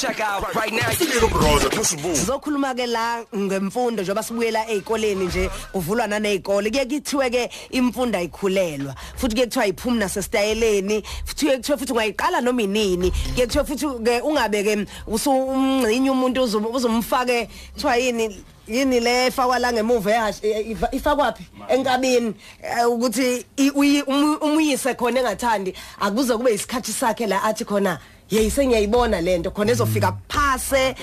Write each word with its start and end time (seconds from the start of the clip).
check 0.00 0.20
out 0.20 0.54
right. 0.54 0.72
now. 0.72 0.80
Sizokhuluma 0.80 2.74
ke 2.74 2.86
la 2.86 3.24
ngemfundo 3.36 4.02
njengoba 4.02 4.22
sibuyela 4.22 4.68
ezikoleni 4.70 5.26
nje 5.26 5.50
kuvulwa 5.72 6.06
nanezikole 6.06 6.70
kuye 6.70 6.86
kithiwe 6.86 7.30
ke 7.30 7.50
imfundo 7.70 8.18
ayikhulelwa 8.18 8.94
futhi 9.16 9.34
kuye 9.34 9.46
kuthiwa 9.46 9.66
iphumi 9.66 9.98
nasestayeleni 9.98 11.02
futhi 11.24 11.46
kuye 11.46 11.56
kuthiwe 11.56 11.78
futhi 11.78 11.92
ungayiqala 11.92 12.40
noma 12.40 12.62
inini. 12.62 13.10
Kuye 13.34 13.46
kuthiwe 13.46 13.64
futhi 13.64 13.86
ke 14.04 14.20
ungabe 14.20 14.64
ke 14.64 14.86
usumngcinye 15.06 16.10
umuntu 16.10 16.42
uzomfake 16.72 17.48
kuthiwa 17.74 17.96
yini 17.96 18.44
yini 18.68 19.00
le 19.00 19.26
efakwa 19.26 19.58
la 19.58 19.72
ngemuva 19.72 20.10
ehashi 20.10 20.76
ifakwaphi? 20.92 21.44
Enkabini. 21.68 22.34
Eh, 22.62 22.88
ukuthi 22.90 23.44
umuyise 24.40 24.94
khona 24.94 25.20
engathandi. 25.20 25.74
Akuze 26.00 26.36
kube 26.36 26.54
isikhathi 26.54 26.92
sakhe 26.92 27.26
la 27.26 27.42
athi 27.42 27.64
khona 27.64 27.98
yeyi 28.30 28.50
sengiyayibona 28.50 29.20
lento 29.20 29.50
khona 29.50 29.72
ezofika 29.72 30.12
phase. 30.28 30.94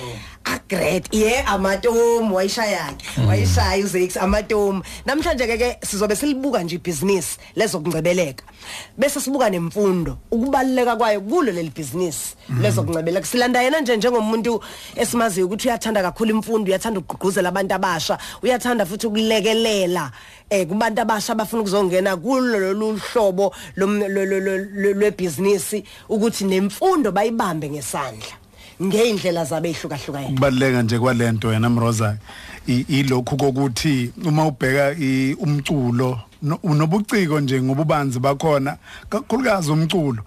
Agreat 0.56 1.14
ye 1.14 1.42
amatomu 1.42 2.36
wayishaya 2.36 2.94
ke 2.98 3.22
wayishaya 3.28 3.86
uZix 3.86 4.18
amatomu 4.18 4.84
namhlanje 5.06 5.48
ke 5.48 5.58
ke 5.58 5.78
sizobe 5.86 6.16
silibuka 6.16 6.64
nje 6.64 6.76
ibusiness 6.76 7.38
lezokungcebeleka 7.56 8.44
bese 8.98 9.22
sibuka 9.22 9.50
nemfundo. 9.50 10.18
Ukubaluleka 10.32 10.96
kwayo 10.96 11.22
kulo 11.22 11.52
leli 11.52 11.70
business 11.70 12.36
lezokungcebeleka 12.62 13.26
silanda 13.26 13.62
yena 13.62 13.80
nje 13.80 13.98
njengomuntu 13.98 14.64
esimaziyo 14.96 15.46
ukuthi 15.46 15.68
uyathanda 15.68 16.02
kakhulu 16.02 16.32
imfundo 16.32 16.70
uyathanda 16.70 17.00
ukugqugquzela 17.00 17.50
abantu 17.50 17.76
abasha 17.76 18.18
uyathanda 18.44 18.86
futhi 18.86 19.08
ukulekelela 19.08 20.12
eh 20.50 20.68
kubantu 20.68 21.02
abasha 21.02 21.34
abafuna 21.34 21.62
ukuzongena 21.62 22.18
kulo 22.18 22.60
lolu 22.60 22.98
hlobo 22.98 23.56
lwebusiness 23.76 25.76
ukuthi 26.10 26.46
nemfundo 26.46 27.12
bayibambe 27.12 27.70
ngesandla. 27.70 28.47
Ngeindlela 28.84 29.46
zabe 29.46 29.70
ehlukahlukene 29.70 30.28
kubaleka 30.28 30.82
nje 30.82 31.00
kwalento 31.00 31.54
yena 31.54 31.70
Mroza. 31.70 32.18
Ilokhu 32.68 33.38
kokuthi 33.38 34.12
uma 34.26 34.48
ubheka 34.48 34.96
umculo 35.40 36.20
unobuciko 36.64 37.40
nje 37.40 37.62
ngobubanzi 37.62 38.20
bakhona 38.20 38.78
kakhulukazi 39.10 39.72
umculo 39.72 40.24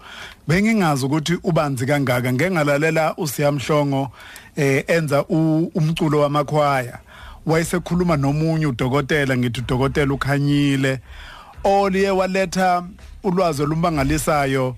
bengingazi 0.47 1.05
ukuthi 1.05 1.37
ubanzi 1.43 1.85
kangaka. 1.85 2.33
Ngengalalela 2.33 3.15
usiyamhlongo 3.17 4.11
eh 4.55 4.83
enza 4.87 5.23
umculo 5.25 6.19
wamakhwaya. 6.19 6.99
Wayesekhuluma 7.45 8.17
nomunye 8.17 8.65
udokotela 8.65 9.37
ngithi 9.37 9.59
udokotela 9.59 10.13
ukhanyile. 10.13 10.99
Oliye 11.63 12.09
waletha 12.09 12.83
ulwazi 13.23 13.61
olumbangalisayo 13.61 14.75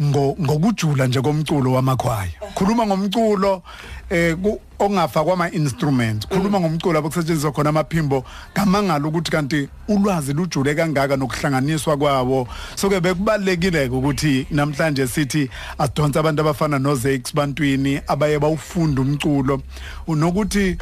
ngokujula 0.00 1.06
nje 1.06 1.20
komculo 1.20 1.72
wamakhwaya. 1.72 2.32
Khuluma 2.54 2.86
ngomculo 2.86 3.62
eh 4.10 4.36
ongafakwa 4.78 5.32
ama 5.34 5.50
instruments 5.50 6.26
khuluma 6.26 6.60
ngomculo 6.60 6.98
abakusetshenziswa 6.98 7.52
khona 7.52 7.68
amaphimbo 7.70 8.24
ngamangala 8.52 9.08
ukuthi 9.08 9.30
kanti 9.30 9.68
ulwazi 9.88 10.32
lujule 10.32 10.74
kangaka 10.74 11.16
nokuhlanganiswa 11.16 11.96
kwawo 11.96 12.48
so 12.74 12.88
ke 12.88 13.00
bekubalekile 13.00 13.88
ukuthi 13.88 14.46
namhlanje 14.50 15.06
sithi 15.06 15.50
asidonsa 15.78 16.20
abantu 16.20 16.40
abafana 16.40 16.78
no 16.78 16.94
Zex 16.94 17.34
bantwini 17.34 18.00
abaye 18.06 18.38
bawufunda 18.38 19.02
umculo. 19.02 19.62
Unokuthi 20.06 20.76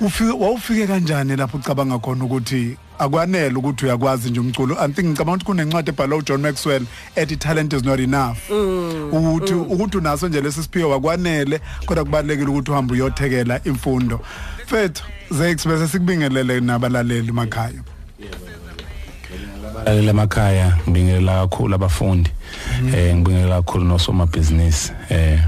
ufike 0.00 0.30
wawufike 0.30 0.86
kanjani 0.86 1.36
lapho 1.36 1.56
ucabanga 1.56 1.98
khona 1.98 2.24
ukuthi 2.24 2.76
akwanele 2.98 3.54
ukuthi 3.54 3.84
uyakwazi 3.84 4.30
nje 4.30 4.40
umculo? 4.40 4.76
I 4.78 4.88
think 4.88 5.08
ngicabanga 5.08 5.36
ukuthi 5.36 5.44
kunencwadi 5.44 5.90
ebhalwe 5.90 6.18
uJohn 6.18 6.40
Maxwell 6.40 6.86
ethi 7.16 7.36
talent 7.36 7.72
is 7.72 7.84
not 7.84 8.00
enough. 8.00 8.38
Mm, 8.50 9.12
ukuthi 9.12 9.54
ukuthi 9.54 9.98
unaso 9.98 10.28
nje 10.28 10.40
lesiphiwo 10.40 10.94
akwanele 10.94 11.60
kodwa 11.86 12.04
kubalekile 12.04 12.50
ukuthi 12.50 12.70
uhambe 12.70 12.92
uyothekela 12.92 13.60
imfundo. 13.64 14.20
Fethu 14.66 15.04
zex 15.30 15.68
bese 15.68 15.88
sikubingelele 15.88 16.60
nabalaleli 16.60 17.28
emakhaya. 17.28 17.82
Abalaleli 19.70 20.08
emakhaya 20.08 20.76
ngibingelela 20.82 21.40
kakhulu 21.40 21.74
abafundi. 21.74 22.30
Eh 22.96 23.16
ngibingelela 23.16 23.62
kakhulu 23.62 23.84
nosomabhizinisi 23.84 24.92
eh 25.10 25.40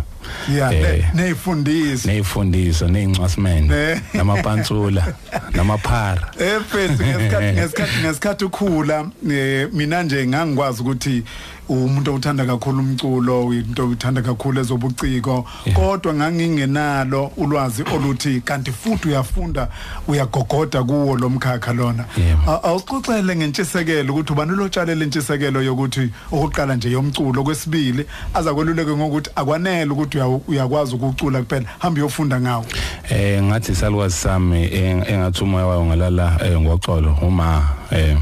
Yeah, 0.48 0.74
eh, 0.74 1.04
neyifundisi. 1.14 2.08
Neyifundisa, 2.08 2.88
neyincwasimende, 2.88 4.00
namapantsula, 4.14 5.14
namaphara. 5.56 6.30
Eh 6.38 6.60
mfethu 6.60 7.04
ngesikhathi 7.04 7.52
ngesikhathi 7.52 8.00
ngesikhathi 8.00 8.44
ukhula 8.44 9.06
eh, 9.30 9.68
mina 9.72 10.02
nje 10.02 10.26
ngangikwazi 10.26 10.82
ukuthi 10.82 11.22
umuntu 11.70 12.14
othanda 12.14 12.44
kakhulu 12.44 12.78
umculo 12.78 13.53
into 13.53 13.88
othanda 13.88 14.22
kakhulu 14.22 14.60
ezobuciko. 14.60 15.47
Kodwa 15.75 16.14
ngangingenalo 16.14 17.31
ulwazi 17.36 17.84
oluthi 17.94 18.41
kanti 18.41 18.72
futhi 18.72 19.08
uyafunda 19.08 19.69
uyagogoda 20.09 20.82
kuwo 20.82 21.16
lomkhakha 21.16 21.72
lona. 21.72 22.04
Awuxoxele 22.47 23.36
ngentshisekelo 23.36 24.12
ukuthi 24.12 24.32
ubani 24.32 24.56
lotshalela 24.56 25.04
intshisekelo 25.04 25.62
yokuthi 25.62 26.10
ukuqala 26.32 26.76
nje 26.76 26.91
yomculo. 26.91 27.44
Kwesibili 27.44 28.06
aza 28.34 28.54
kweluleke 28.54 28.91
ngokuthi 28.91 29.30
akwanele 29.36 29.91
ukuthi 29.91 30.19
uyakwazi 30.48 30.94
ukucula 30.94 31.42
kuphela 31.42 31.66
hamba 31.78 32.00
uyofunda 32.00 32.41
ngawo. 32.41 32.66
Eh 33.10 33.42
ngathi 33.42 33.75
salwazi 33.75 34.16
sami 34.16 34.69
engathi 34.75 35.44
umoya 35.44 35.66
wayo 35.66 35.84
ngalala 35.84 36.38
ngoxolo 36.60 37.16
uma 37.22 37.69
eh 37.91 38.16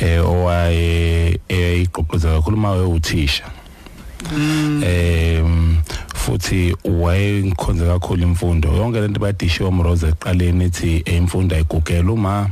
eh 0.00 0.24
owaye 0.24 1.40
eyiqoqoza 1.48 2.28
kakhulu 2.28 2.56
mawe 2.56 2.84
uthisha 2.84 3.44
eh 4.84 5.44
futhi 6.14 6.76
wayengikhonze 6.84 7.86
kakhulu 7.86 8.22
imfundo. 8.22 8.68
Yonke 8.68 9.00
lento 9.00 9.20
bayadishiwa 9.20 9.68
umroza 9.68 10.08
eqaleni 10.08 10.64
ethi 10.64 10.96
imfundo 10.96 11.54
ayigugela 11.56 12.12
uma 12.12 12.50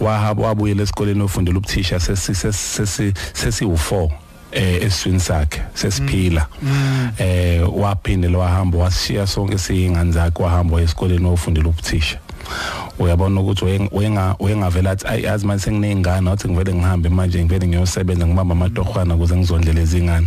wahamba 0.00 0.42
wabuyela 0.42 0.82
esikoleni 0.82 1.22
ofundela 1.22 1.58
ubuthisha 1.58 2.00
sesi 2.00 2.34
sesi 2.34 3.12
sesi 3.32 3.64
u4 3.64 4.10
eh 4.52 4.82
eswini 4.82 5.20
sakhe 5.20 5.62
sesiphila. 5.74 6.46
Eh 7.18 7.62
waphindela 7.76 8.38
wahamba 8.38 8.78
washiya 8.78 9.26
sonke 9.26 9.58
siyingane 9.58 10.12
zakhe 10.12 10.42
wahamba 10.42 10.80
esikoleni 10.80 11.26
ofundela 11.26 11.68
ubuthisha. 11.68 12.18
Uyabona 12.98 13.40
ukuthi 13.40 13.64
wenga 13.92 14.36
wengavela 14.40 14.90
athi 14.90 15.06
ayi 15.06 15.24
yazi 15.24 15.46
manje 15.46 15.64
sengineyingane 15.64 16.30
wathi 16.30 16.48
ngivele 16.48 16.74
ngihambe 16.74 17.08
manje 17.08 17.44
ngivele 17.44 17.66
ngiyosebenza 17.66 18.26
ngibamba 18.26 18.52
amatohwana 18.52 19.14
ukuze 19.14 19.36
ngizondlela 19.36 19.80
izingane. 19.80 20.26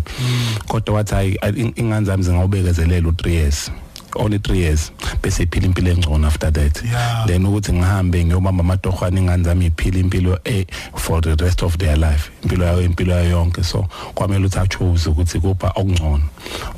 Kodwa 0.67 0.95
wathi 0.95 1.13
hayi 1.15 1.39
ingane 1.75 2.05
zami 2.05 2.23
zingawubekezelela 2.23 3.09
u3 3.09 3.29
years 3.29 3.71
only 4.15 4.37
3 4.37 4.55
years 4.55 4.91
bese 5.21 5.43
iphila 5.43 5.65
impilo 5.65 5.91
engcono 5.91 6.27
after 6.27 6.51
that. 6.51 6.83
Yeah. 6.83 7.25
then 7.27 7.45
ukuthi 7.45 7.73
ngihambe 7.73 8.25
ngiyobamba 8.25 8.63
amatohwana 8.63 9.19
ingane 9.19 9.43
zami 9.43 9.65
iphila 9.65 9.99
impilo 9.99 10.39
e 10.45 10.65
for 10.95 11.21
the 11.21 11.35
rest 11.35 11.63
of 11.63 11.77
their 11.77 11.97
life 11.97 12.31
impilo 12.43 12.65
yayo 12.65 12.81
impilo 12.81 13.13
yayo 13.13 13.29
yonke. 13.29 13.63
So 13.63 13.87
kwamele 14.15 14.45
ukuthi 14.45 14.59
achoose 14.59 15.09
ukuthi 15.09 15.39
kupha 15.39 15.71
okungcono. 15.75 16.23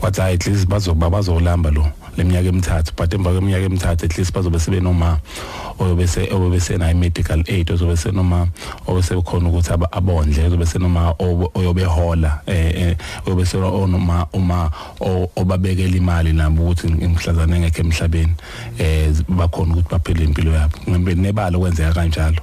Wathi 0.02 0.22
at 0.22 0.48
least 0.48 0.68
bazoba 0.68 1.10
bazolamba 1.10 1.72
lo 1.72 1.88
leminyaka 2.18 2.48
emithathu. 2.48 2.94
But 2.96 3.14
emva 3.14 3.32
kweminyaka 3.32 3.66
emithathu 3.66 4.06
at 4.06 4.18
least 4.18 4.34
bazobe 4.34 4.60
sebe 4.60 4.80
noma 5.80 5.86
oyobe 5.86 6.08
se 6.08 6.30
oyobe 6.32 6.60
sena 6.60 6.94
medical 6.94 7.44
aid 7.48 7.72
ozobe 7.72 7.98
senoma 7.98 8.48
obese 8.88 9.16
khona 9.22 9.50
ukuthi 9.50 9.74
abondle 9.92 10.46
ozobe 10.46 10.66
senoma 10.66 11.16
oyobe 11.56 11.84
hola 11.86 12.42
eh 12.48 12.96
oyobe 13.26 13.46
se 13.46 13.58
onoma 13.58 14.28
uma 14.34 14.72
obabekela 15.36 15.98
imali 15.98 16.34
nabo 16.34 16.64
ukuthi 16.64 16.88
imhlazana 16.88 17.56
engekho 17.56 17.82
emhlabeni 17.82 18.34
eh 18.80 19.14
bakhona 19.30 19.74
ukuthi 19.74 19.90
baphile 19.90 20.24
impilo 20.24 20.52
yabo. 20.52 20.78
Ngembe 20.90 21.16
nebalo 21.16 21.60
kwenzeka 21.60 21.94
kanjalo. 21.94 22.42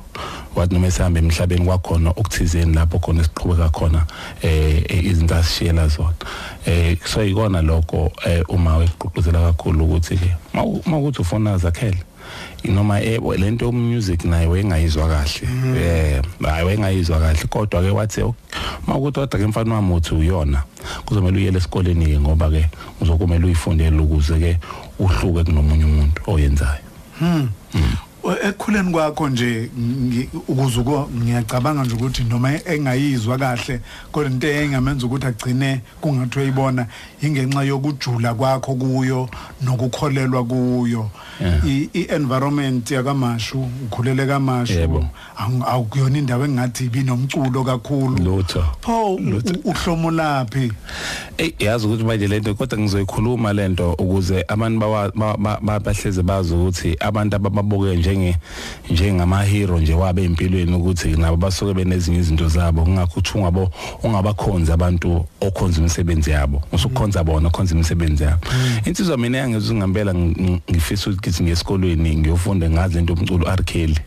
Wathi 0.55 0.75
noma 0.75 0.87
esihamba 0.87 1.21
emhlabeni 1.21 1.65
kwakhona 1.67 2.11
okuthizeni 2.11 2.75
lapho 2.75 2.99
khona 2.99 3.25
siqhubeka 3.25 3.69
khona 3.69 4.07
eh 4.43 5.05
izinto 5.05 5.35
asishiyela 5.35 5.89
zona. 5.89 6.15
Eh 6.67 6.97
so 7.05 7.25
ikona 7.25 7.63
lokho 7.63 8.13
uma 8.49 8.77
weqhuquzela 8.77 9.53
kakhulu 9.53 9.85
ukuthi 9.85 10.17
ke 10.17 10.35
mawukuthi 10.55 11.23
ufona 11.23 11.59
zakhele 11.59 11.99
noma 12.65 13.01
lento 13.01 13.65
yomusic 13.65 14.25
naye 14.25 14.47
wayengayizwa 14.47 15.09
kahle. 15.09 15.49
Eh 15.77 16.23
hayi 16.43 16.65
wayengayizwa 16.67 17.19
kahle 17.19 17.47
kodwa 17.49 17.83
ke 17.83 17.91
wathi 17.91 18.21
mawukuthi 18.87 19.21
kodwa 19.21 19.39
ke 19.39 19.47
mfana 19.47 19.75
wami 19.75 19.95
uthi 19.95 20.15
uyona 20.15 20.63
kuzomela 21.05 21.37
uyele 21.37 21.59
esikoleni 21.59 22.07
ke 22.07 22.21
ngoba 22.21 22.51
ke 22.51 22.69
uzokumela 23.01 23.47
uyifundele 23.47 23.99
ukuze 23.99 24.39
ke 24.39 24.59
uhluke 24.99 25.45
kunomunye 25.45 25.85
umuntu 25.85 26.23
oyenzayo. 26.27 26.85
Hmm. 27.19 27.49
Ekukhuleni 28.43 28.93
kwakho 28.93 29.29
nje 29.29 29.71
ukuze 30.49 30.81
ngiyacabanga 31.17 31.85
nje 31.85 31.95
ukuthi 31.95 32.25
noma 32.25 32.53
engayizwa 32.65 33.39
kahle 33.39 33.81
kodwa 34.13 34.31
into 34.31 34.47
engamenza 34.49 35.07
ukuthi 35.07 35.27
agcine 35.27 35.81
kungathi 36.01 36.39
uyibona 36.39 36.87
ingenxa 37.23 37.63
yokujula 37.63 38.35
kwakho 38.35 38.75
kuyo 38.75 39.29
nokukholelwa 39.63 40.45
kuyo. 40.45 41.11
I-environment 41.95 42.91
yakamashu 42.91 43.69
ukhulele 43.85 44.27
kamashu 44.27 45.09
awukuyona 45.67 46.19
indawo 46.19 46.45
engathi 46.45 46.85
ibinomculo 46.85 47.65
kakhulu. 47.65 48.45
Pho 48.81 49.15
uhlomo 49.65 50.11
laphi 50.11 50.73
Ey 51.39 51.55
yazi 51.59 51.87
ukuthi 51.87 52.05
manje 52.05 52.29
lento 52.29 52.55
kodwa 52.55 52.79
ngizoyikhuluma 52.79 53.53
lento 53.53 53.93
ukuze 53.93 54.45
abantu 54.49 54.81
bahleze 55.85 56.23
bazi 56.23 56.55
ukuthi 56.55 56.97
abantu 57.01 57.37
abababuke 57.37 57.97
njenge 58.15 58.37
njengama 58.91 59.43
hero 59.45 59.79
nje 59.81 59.95
wabe 59.95 60.25
empilweni 60.25 60.75
ukuthi 60.75 61.09
nabo 61.09 61.37
basuke 61.37 61.75
benezinye 61.75 62.19
izinto 62.19 62.49
zabo 62.49 62.83
kungakuthi 62.85 63.39
ungabo 63.39 63.71
ungabakhonza 64.03 64.75
abantu 64.75 65.25
okhonza 65.41 65.81
imisebenzi 65.81 66.31
yabo. 66.31 66.63
Usukhonza 66.73 67.25
bona 67.25 67.49
okhonza 67.49 67.75
imisebenzi 67.75 68.23
yabo. 68.25 68.47
Insizwa 68.85 69.17
mina 69.17 69.39
yangizwe 69.39 69.77
ngempela 69.77 70.13
ng- 70.13 70.61
ngifisa 70.71 71.11
ukuthi 71.11 71.43
ngiyesikolweni 71.43 72.17
ngiyofunde 72.17 72.71
ngazi 72.71 72.95
lento 72.95 73.13
umculo 73.13 73.47
R 73.49 73.63
Kelly. 73.65 73.99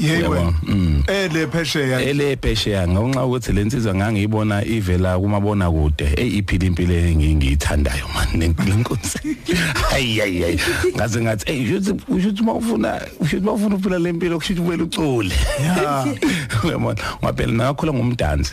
Uyabona? 0.00 0.54
Mm. 0.62 1.02
ele 1.08 1.46
phesheya. 1.46 2.00
Ele 2.00 2.36
phesheya 2.36 2.88
ngonxa 2.88 3.24
ukuthi 3.24 3.52
lensizwa 3.52 3.94
ngangiyibona 3.94 4.64
ivela 4.64 5.18
kumabona 5.18 5.70
kude 5.70 6.14
eyiphila 6.16 6.66
impilo 6.66 6.94
engiyithandayo 6.94 8.06
man. 8.14 8.54
Lenkonsi 8.66 9.18
hayi 9.90 10.18
hayi 10.18 10.42
hayi. 10.42 10.60
Ngaze 10.96 11.20
ngathi 11.20 11.52
hey 11.52 11.64
ushuthi 11.64 11.94
ushuthi 12.08 12.42
mawufuna 12.42 13.00
ushuthi 13.20 13.44
mawufuna 13.44 13.76
uphila 13.76 13.98
lempilo 13.98 14.38
kushuthi 14.38 14.60
ubele 14.60 14.82
ucule. 14.82 15.34
Ya. 15.64 16.06
Uyabona. 16.64 17.00
Ngaphela 17.22 17.52
ngakhula 17.52 17.92
ngumdansi 17.92 18.52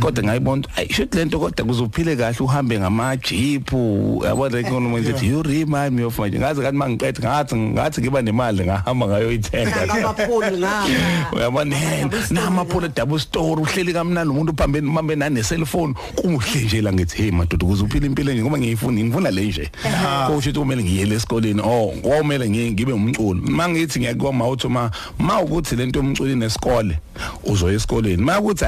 kodwa 0.00 0.24
ngayibona 0.24 0.62
ayi 0.76 0.92
shothi 0.92 1.18
lento 1.18 1.38
kodwa 1.38 1.66
kuzophile 1.66 2.16
kahle 2.16 2.36
uhambe 2.40 2.78
ngamajipu 2.78 4.22
yabona 4.24 4.60
inkulumo 4.60 4.98
nje 4.98 5.26
you 5.26 5.42
remind 5.42 5.92
me 5.92 6.04
of 6.04 6.18
manje 6.18 6.38
ngaze 6.38 6.62
kanti 6.62 6.78
mangiqedwe 6.78 7.24
ngathi 7.24 7.56
ngathi 7.56 8.00
ngiba 8.00 8.22
nemali 8.22 8.64
ngahamba 8.64 9.06
ngayoyithenga. 9.06 9.86
Ngamapholi 9.86 10.58
ngapha. 10.58 10.86
Uyabona 11.32 11.76
namaphula 12.30 12.88
double 12.88 13.18
store 13.18 13.62
uhleli 13.62 13.92
kamnandi 13.92 14.30
umuntu 14.30 14.52
uphambene 14.52 14.90
mambe 14.90 15.16
nane 15.16 15.42
cellphone 15.42 15.94
kumuhle 16.16 16.60
nje 16.64 16.82
la 16.82 16.92
ngithi 16.92 17.22
hey 17.22 17.30
madoda 17.30 17.66
ukuze 17.66 17.84
uphile 17.84 18.06
impilo 18.06 18.32
nje 18.32 18.42
ngoba 18.42 18.58
ngiyifuna 18.58 19.00
ngifuna 19.00 19.30
le 19.30 19.46
nje. 19.46 19.70
Kusho 20.26 20.32
ukuthi 20.32 20.58
kumele 20.58 20.84
ngiyele 20.84 21.14
esikoleni. 21.14 21.60
Oh 21.64 21.92
ngiye 22.24 22.70
ngibe 22.72 22.92
umculo 22.92 23.40
mangithi 23.42 24.00
ngiyakoma 24.00 24.48
uthi 24.48 24.68
ma 24.68 24.90
ma 25.18 25.40
ukuthi 25.40 25.76
lento 25.76 25.98
yomculo 25.98 26.34
nesikole 26.34 26.98
uzoya 27.44 27.74
esikoleni. 27.74 28.22
Ma 28.22 28.40
ukuthi 28.40 28.64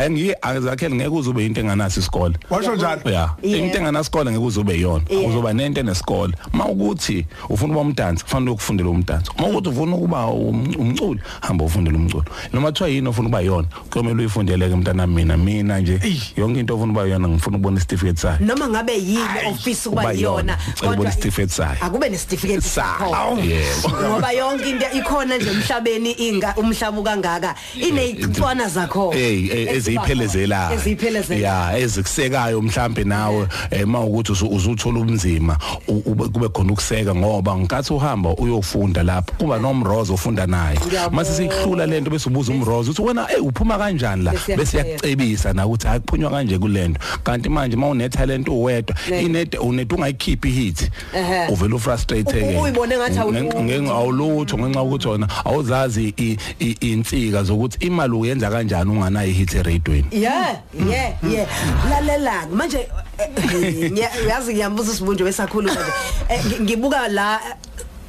hayi 0.68 0.76
ngiye 0.76 0.88
azakhele 0.88 0.94
ngeke 0.96 1.08
uzube 1.10 1.46
into 1.46 1.60
enganaso 1.60 2.00
isikole. 2.00 2.34
Washo 2.50 2.76
njalo? 2.76 3.00
Ya. 3.10 3.30
Yeah. 3.42 3.60
into 3.64 3.78
enganasikole 3.78 4.30
ngeke 4.30 4.44
uzobe 4.44 4.74
yiyona 4.74 5.04
Yeah. 5.10 5.28
uzoba 5.30 5.52
nento 5.52 5.80
enesikole 5.80 6.34
ma 6.52 6.64
ukuthi 6.66 7.26
ufuna 7.48 7.72
ukuba 7.74 7.80
umdansi 7.80 8.24
kufanele 8.24 8.50
ukufundela 8.50 8.90
umdansi 8.90 9.30
ma 9.38 9.46
ukuthi 9.46 9.68
ufuna 9.68 9.96
ukuba 9.96 10.26
um- 10.26 10.74
umculi 10.78 11.20
hamba 11.40 11.64
ufundele 11.64 11.96
umculo. 11.96 12.24
Noma 12.52 12.68
kuthiwa 12.72 12.88
yini 12.88 13.08
ofuna 13.08 13.28
ukuba 13.28 13.40
yona 13.40 13.68
kuyomela 13.90 14.18
uyifundeleke 14.18 14.76
mntanami 14.76 15.14
mina 15.14 15.36
mina 15.36 15.78
nje. 15.80 16.00
Eyi. 16.02 16.22
yonke 16.36 16.60
into 16.60 16.74
ofuna 16.74 16.92
ukuba 16.92 17.06
yona 17.08 17.28
ngifuna 17.28 17.56
ukubona 17.56 17.76
isitifiketi 17.78 18.20
sayo. 18.20 18.36
Noma 18.40 18.68
ngabe 18.68 18.92
yini 18.94 19.38
ofisa 19.50 19.88
ukuba 19.90 20.02
kuba 20.02 20.12
yiyona 20.12 20.52
yona. 20.52 20.58
Ngicela 20.68 20.90
ukubona 20.90 21.10
isitifiketi 21.10 21.54
sayo. 21.54 21.76
akube 21.80 22.08
nesitifiketi 22.08 22.68
Sayo, 22.68 22.88
sakho. 22.98 23.38
Yebo. 23.38 24.08
ngoba 24.08 24.32
yonke 24.32 24.70
into 24.70 24.86
ikhona 24.92 25.36
nje 25.38 25.50
emhlabeni 25.50 26.10
inga 26.12 26.54
umhlaba 26.56 27.02
kangaka 27.02 27.54
ineyicwana 27.74 28.68
zakho. 28.68 29.10
Hey 29.10 29.48
Eziba 29.68 30.02
eziyiphelezelayo 30.58 30.69
khona, 30.69 30.75
eziyiphelezelayo 30.75 31.43
ya 31.75 31.78
ezikusekayo 31.78 32.62
mhlambe 32.62 33.05
nawe 33.05 33.49
eh, 33.70 33.87
ma 33.87 34.00
ukuthi 34.00 34.32
uzu- 34.32 34.55
uzuthola 34.56 35.00
ubunzima 35.00 35.58
u- 35.88 36.02
ube- 36.06 36.28
kube 36.28 36.49
khona 36.49 36.72
ukuseka 36.72 37.14
ngoba 37.14 37.56
ngikathi 37.56 37.93
uhamba 37.93 38.31
uyofunda 38.37 39.02
lapho 39.02 39.32
kuba 39.38 39.58
nomrozo 39.58 40.14
ofunda 40.14 40.46
naye 40.46 40.78
Ngiyabona. 40.87 41.16
mase 41.16 41.32
sihlula 41.34 41.87
lento 41.87 42.10
bese 42.10 42.28
ubuza 42.28 42.52
umrozo 42.52 42.90
uthi 42.90 43.02
wena 43.02 43.25
hey 43.25 43.38
uphuma 43.40 43.78
kanjani 43.78 44.25
la 44.25 44.31
Bese 44.32 44.56
bese 44.56 44.76
yakucheba. 44.78 45.08
yakucebisa 45.08 45.52
na 45.52 45.66
ukuthi 45.66 45.88
akuphunywa 45.88 46.31
kanje 46.31 46.58
kulento 46.58 47.00
kanti 47.25 47.49
manje 47.49 47.76
ma 47.76 47.87
une 47.88 48.08
talent 48.08 48.49
uwedwa 48.49 48.96
Ne. 49.11 49.22
inet 49.22 49.54
unet 49.61 49.93
ungayikhiphi 49.93 50.50
hit 50.50 50.90
Ehhe. 51.14 51.52
uvela 51.52 51.75
ufrustrate 51.76 52.43
U- 52.56 52.62
uyibone 52.62 52.96
ngathi 52.96 53.19
awulutho. 53.19 53.58
awulutho 53.93 54.58
ngenxa 54.58 54.82
ukuthi 54.82 55.08
wona 55.08 55.28
awuzazi 55.44 56.14
i- 56.16 56.37
i- 56.61 56.76
insika 56.81 57.43
zokuthi 57.43 57.87
imali 57.87 58.12
uyenza 58.14 58.50
kanjani 58.50 58.90
unganayo 58.90 59.32
hit 59.32 59.54
eradweni 59.54 60.06
yeah 60.12 60.47
yeah 60.90 61.12
yeah 61.30 61.48
lalela 61.90 62.46
manje 62.52 62.78
eh, 62.78 63.28
eh, 63.36 63.90
ngiya- 63.92 64.24
uyazi 64.24 64.54
ngiyambuza 64.54 64.94
sibunje 64.94 65.24
besakhuluma 65.24 65.72
nje. 65.74 65.80
Eh, 66.28 66.40
ngi- 66.46 66.60
ngibuka 66.62 67.08
la 67.08 67.40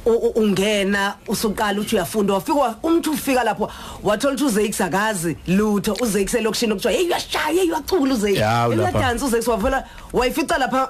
u- 0.06 0.10
u- 0.12 0.32
ungena 0.40 1.14
usuqala 1.28 1.80
uthi 1.80 1.94
uyafunda 1.96 2.34
wafika 2.34 2.58
wa- 2.58 2.74
umuntu 2.82 3.10
ufika 3.12 3.44
lapho 3.44 3.70
wathola 4.02 4.34
ukuthi 4.34 4.44
uzekis 4.44 4.80
akazi 4.80 5.36
lutho. 5.46 5.96
uzekis 6.00 6.34
elokishini 6.34 6.72
okuthiwa 6.72 6.92
hey 6.94 7.06
uyashaya 7.06 7.46
hey 7.62 7.68
uyacula 7.70 8.14
uzekis 8.14 8.38
Ya, 8.38 8.66
lapha. 8.66 8.72
eladansi 8.74 9.24
uzekis 9.24 9.48
wavela 9.48 9.84
wayifica 10.12 10.58
lapha 10.58 10.88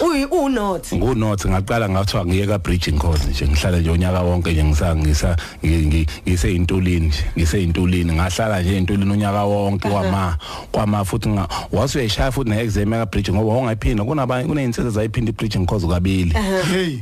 uyi 0.00 0.24
unothi 0.24 0.96
ngunothi 0.96 1.48
ngaqala 1.48 1.88
ngathiwa 1.88 2.26
ngiye 2.26 2.46
ka 2.46 2.58
bridging 2.58 2.98
course 2.98 3.26
nje 3.28 3.48
ngihlala 3.48 3.78
nje 3.78 3.90
unyaka 3.90 4.20
wonke 4.22 4.52
nje 4.52 4.64
ngisa 4.64 4.96
ngisa 4.96 5.36
ngi- 5.64 5.86
ngi- 5.86 6.06
ngiseyintulini 6.28 7.06
nje 7.06 7.24
ngiseyintulini 7.38 8.12
ngahlala 8.12 8.62
nje 8.62 8.78
intulini 8.78 9.12
unyaka 9.12 9.44
wonke 9.44 9.88
kwama 9.88 10.36
kwama 10.72 11.04
futhi 11.04 11.28
nga 11.28 11.48
wasuyeshaya 11.72 12.32
futhi 12.32 12.50
ne 12.50 12.60
exam 12.62 12.90
ka 12.90 13.06
bridging 13.06 13.32
ngoba 13.34 13.52
ongayiphinda 13.58 14.04
kunabanye 14.04 14.48
kuneyinsiza 14.48 14.90
zayiphinda 14.90 15.30
i 15.30 15.32
bridging 15.32 15.66
course 15.66 15.86
kabili 15.86 16.34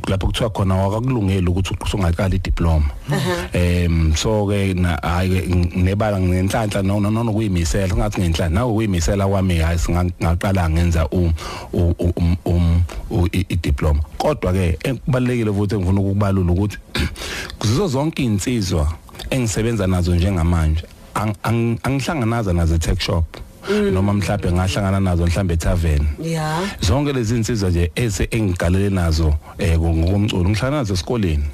lapho 0.08 0.26
kuthiwa 0.26 0.50
khona 0.50 0.74
wakakulungela 0.74 1.50
ukuthi 1.50 1.74
usungaqala 1.84 2.34
idiploma. 2.34 2.84
Em 3.52 4.14
so 4.16 4.46
ke 4.46 4.74
na 4.74 4.98
hayi 5.02 5.42
nebala 5.76 6.20
ngenhlanhla 6.20 6.82
no 6.82 7.00
no 7.00 7.10
no 7.10 7.32
kuyimisela 7.32 7.88
singathi 7.88 8.20
ngenhlanhla 8.20 8.48
nawe 8.48 8.72
kuyimisela 8.72 9.26
kwami 9.28 9.56
hayi 9.58 9.78
singaqala 9.78 10.70
ngenza 10.70 11.06
um 11.10 11.32
u- 11.72 11.94
u- 11.98 12.12
um- 12.16 12.36
um 12.44 12.46
u- 12.46 12.46
i- 12.46 12.65
idiploma 13.32 14.00
kodwa 14.18 14.52
ke 14.52 14.78
ekubalekile 14.84 15.52
futhi 15.52 15.74
engifuna 15.74 16.00
ukubalula 16.00 16.52
ukuthi 16.52 16.78
kuzizo 17.58 17.88
zonke 17.88 18.22
insizwa 18.22 18.92
engisebenza 19.30 19.86
nazo 19.86 20.14
njengamanje 20.14 20.82
ang- 21.14 21.34
ang- 21.42 21.78
angihlanganaza 21.82 22.52
nazo 22.52 22.78
tech 22.78 23.00
shop. 23.00 23.24
Noma 23.92 24.12
mhlawumbe 24.12 24.52
ngahlangana 24.52 25.00
nazo 25.00 25.26
mhlawumbe 25.26 25.54
etavern. 25.54 26.06
Yeah 26.22 26.62
zonke 26.80 27.12
lezi 27.12 27.36
insizwa 27.36 27.70
nje 27.70 27.90
ese 27.94 28.28
engigalele 28.30 28.90
nazo 28.90 29.34
eh 29.58 29.78
ngokomculo 29.80 30.48
ngihlangana 30.48 30.76
nazo 30.76 30.94
esikoleni. 30.94 31.44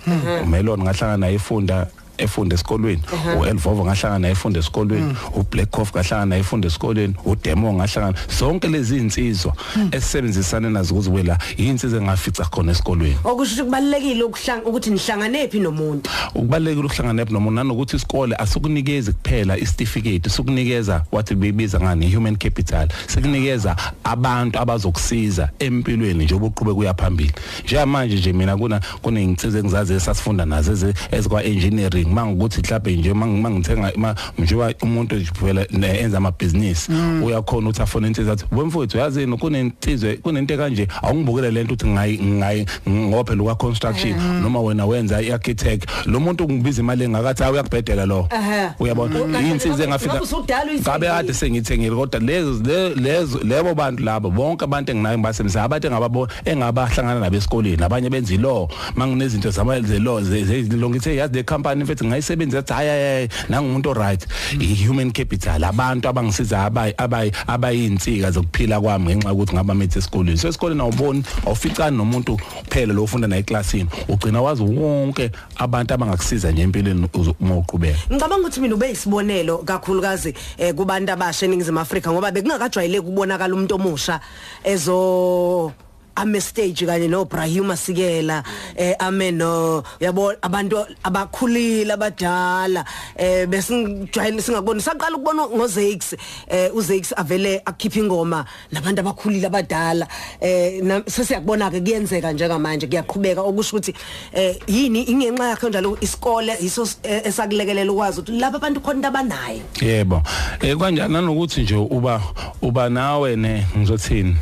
Umelon 0.43 0.81
ngahlangana 0.82 1.17
naye 1.17 1.35
efunda 1.35 1.87
efunda 2.19 2.55
esikolweni 2.55 3.03
uElvovo 3.41 3.85
ngahlangana 3.85 4.19
naye 4.19 4.32
efunda 4.32 4.61
esikolweni 4.61 5.17
uBlack 5.35 5.70
Coffee 5.70 5.93
ngahlangana 6.00 6.26
naye 6.26 6.41
efunda 6.41 6.69
esikolweni 6.69 7.14
uDemo 7.25 7.73
ngahlangana 7.73 8.19
zonke 8.38 8.69
lezi 8.69 8.97
insizwa 8.97 9.56
esisebenzisana 9.91 10.70
nazo 10.70 10.94
ukuze 10.94 11.11
wela 11.11 11.38
insizwa 11.56 12.00
engafica 12.00 12.44
khona 12.50 12.73
esikolweni. 12.73 13.17
Okusho 13.25 13.64
kubalekile 13.64 14.23
ukuhlanga 14.23 14.67
ukuthi 14.67 14.91
nihlangane 14.91 15.49
phi 15.49 15.61
nomuntu. 15.61 16.11
Ukubalekile 16.35 16.87
ukuhlangana 16.87 17.12
nephi 17.12 17.33
nomuntu 17.33 17.54
nanokuthi 17.54 17.97
isikole 17.97 18.37
asikunikezi 18.37 19.12
kuphela 19.12 19.59
isitifiketi 19.59 20.31
sikunikeza 20.31 21.04
wathi 21.12 21.35
bebiza 21.35 21.81
ngani 21.81 22.14
human 22.14 22.37
capital 22.37 22.88
sikunikeza 23.07 23.76
abantu 24.04 24.59
abazokusiza 24.59 25.50
empilweni 25.59 26.25
nje 26.25 26.35
obuqhube 26.35 26.75
kuya 26.75 26.95
phambili. 26.95 27.33
Njengamanje 27.64 28.16
nje 28.16 28.33
mina 28.33 28.57
kuna 28.57 28.81
kuneyinsiza 29.02 29.59
engizazi 29.59 29.95
esasifunda 29.95 30.45
nazo 30.45 30.95
ezikwa 31.11 31.45
engineering 31.45 32.01
mangukuthi 32.04 32.61
mhlawumbe 32.61 32.97
nje 32.97 33.12
mangithenga 33.14 33.92
ma- 33.97 34.14
njengoba 34.38 34.75
umuntu 34.82 35.14
nje 35.16 35.30
phela 35.40 35.66
ne- 35.71 35.99
enza 36.00 36.16
amabhizinisi. 36.18 36.92
Uyakhona 37.25 37.68
ukuthi 37.68 37.82
afone 37.82 38.09
insizwa 38.09 38.32
athi 38.32 38.44
wemfowethu 38.52 38.99
yazini 38.99 39.37
kunensizwe 39.37 40.16
kunento 40.16 40.56
kanje 40.56 40.88
awungibukele 41.02 41.50
lento 41.50 41.75
uthi 41.75 41.87
ngayi 41.87 42.18
ngayi 42.23 42.66
ngoba 42.88 43.35
luka 43.35 43.54
construction. 43.54 44.14
Noma 44.42 44.61
wena 44.61 44.87
wenza 44.87 45.23
iarchitect. 45.23 45.85
Lo 46.06 46.21
muntu 46.21 46.44
ungibiza 46.44 46.80
imali 46.82 47.04
engakathi 47.04 47.42
awu 47.44 47.52
uyakubhedela 47.54 48.06
lo. 48.06 48.28
Ehhe. 48.30 48.71
uyabona? 48.80 49.14
Ngabe- 49.21 49.50
insizwe 49.50 49.85
engafika 49.85 50.12
ngabe 50.12 50.25
usudala 50.25 50.62
uyithengile? 50.71 50.90
ngabe 50.90 51.06
kade 51.06 51.35
sengithengile 51.35 51.97
kodwa 51.97 52.21
lezo 52.21 52.62
le- 52.64 52.94
lezo 52.94 53.40
lebo 53.44 53.75
bantu 53.75 54.02
labo 54.02 54.30
bonke 54.30 54.64
abantu 54.64 54.92
enginayo 54.92 55.18
ngibasebenzisa 55.18 55.62
abantu 55.62 55.87
engababona 55.87 56.32
engabahlangana 56.44 57.21
nabo 57.21 57.37
esikoleni 57.37 57.82
abanye 57.85 58.11
benza 58.11 58.37
law 58.37 58.68
manginezinto 58.97 59.50
zama 59.50 59.80
ze 59.80 59.99
law 59.99 60.21
zilongithe 60.23 61.16
yazi 61.16 61.35
le 61.35 61.42
company 61.42 61.82
mfethu 61.92 62.06
ngayisebenzisa 62.06 62.58
athi 62.58 62.72
hayi 62.72 62.88
hayi 62.88 63.28
nangumuntu 63.49 63.90
oright. 63.90 64.26
I-human 64.61 65.12
capital 65.12 65.64
abantu 65.64 66.08
abangisiza 66.08 66.64
abayi 66.64 66.94
abayi 66.96 67.32
abayinsika 67.46 68.30
zokuphila 68.30 68.80
kwami 68.80 69.06
ngenxa 69.16 69.28
yokuthi 69.28 69.54
ngaba 69.54 69.75
methi 69.75 69.99
esikoleni 69.99 70.38
so 70.38 70.49
esikoleni 70.49 70.80
awuboni 70.80 71.22
awuficani 71.46 71.96
nomuntu 71.96 72.37
kuphela 72.64 72.94
lo 72.94 73.04
ufunda 73.04 73.28
naye 73.28 73.40
eclassini 73.40 73.88
ugcina 74.08 74.42
wazi 74.42 74.62
wonke 74.62 75.30
abantu 75.56 75.94
abangakusiza 75.94 76.50
nje 76.52 76.62
empilweni 76.62 77.08
uzo- 77.14 77.34
uma 77.40 77.56
uqhubeka 77.56 77.99
Ngicabanga 78.12 78.40
ukuthi 78.40 78.61
mina 78.61 78.75
ube 78.75 78.90
isibonelo 78.90 79.58
kakhulukazi 79.58 80.34
eh, 80.58 80.75
kubantu 80.75 81.12
abasha 81.12 81.46
eningizimu 81.46 81.80
Afrika 81.80 82.12
ngoba 82.12 82.30
bekungakajwayeleki 82.30 83.00
ukubonakala 83.06 83.54
umuntu 83.54 83.75
omusha 83.75 84.20
ezo 84.64 85.72
ame 86.16 86.40
stage 86.40 86.87
kanye 86.87 87.09
no 87.09 87.25
Brahim 87.25 87.64
Masikela 87.64 88.42
eh 88.76 88.95
ame 89.00 89.31
no 89.33 89.83
yabo 90.00 90.33
abantu 90.42 90.87
abakhulile 91.04 91.92
abadala 91.92 92.85
eh 93.16 93.47
besingijwayele 93.47 94.42
singaboni 94.42 94.81
saqala 94.81 95.16
ukubona 95.16 95.47
ngoZakes 95.47 96.16
eh 96.49 96.71
uZakes 96.75 97.12
avele 97.16 97.62
akhipha 97.64 98.00
ingoma 98.00 98.45
nabantu 98.73 99.00
abakhulile 99.00 99.47
abadala 99.47 100.07
eh 100.40 100.83
na- 100.83 101.02
sesiyakubona 101.07 101.71
ke 101.71 101.81
kuyenzeka 101.81 102.33
njengamanje 102.33 102.87
kuyaqhubeka. 102.87 103.42
Okusho 103.42 103.76
ukuthi 103.76 103.95
eh 104.33 104.57
yini 104.66 105.02
ingenxa 105.02 105.49
yakhe 105.49 105.69
njalo 105.69 105.99
isikole 106.00 106.57
iso 106.61 106.88
eh, 107.02 107.23
esakulekelela 107.25 107.92
ukwazi 107.92 108.21
ukuthi 108.21 108.38
laba 108.38 108.57
abantu 108.57 108.81
khona 108.81 108.97
into 108.97 109.09
abanayo. 109.09 109.62
Yebo. 109.81 110.23
Eh 110.61 110.76
kanjani 110.76 111.12
nanokuthi 111.12 111.62
nje 111.62 111.76
uba 111.76 112.21
uba 112.62 112.88
nawe 112.88 113.37
ne 113.37 113.66
ngizothini? 113.76 114.37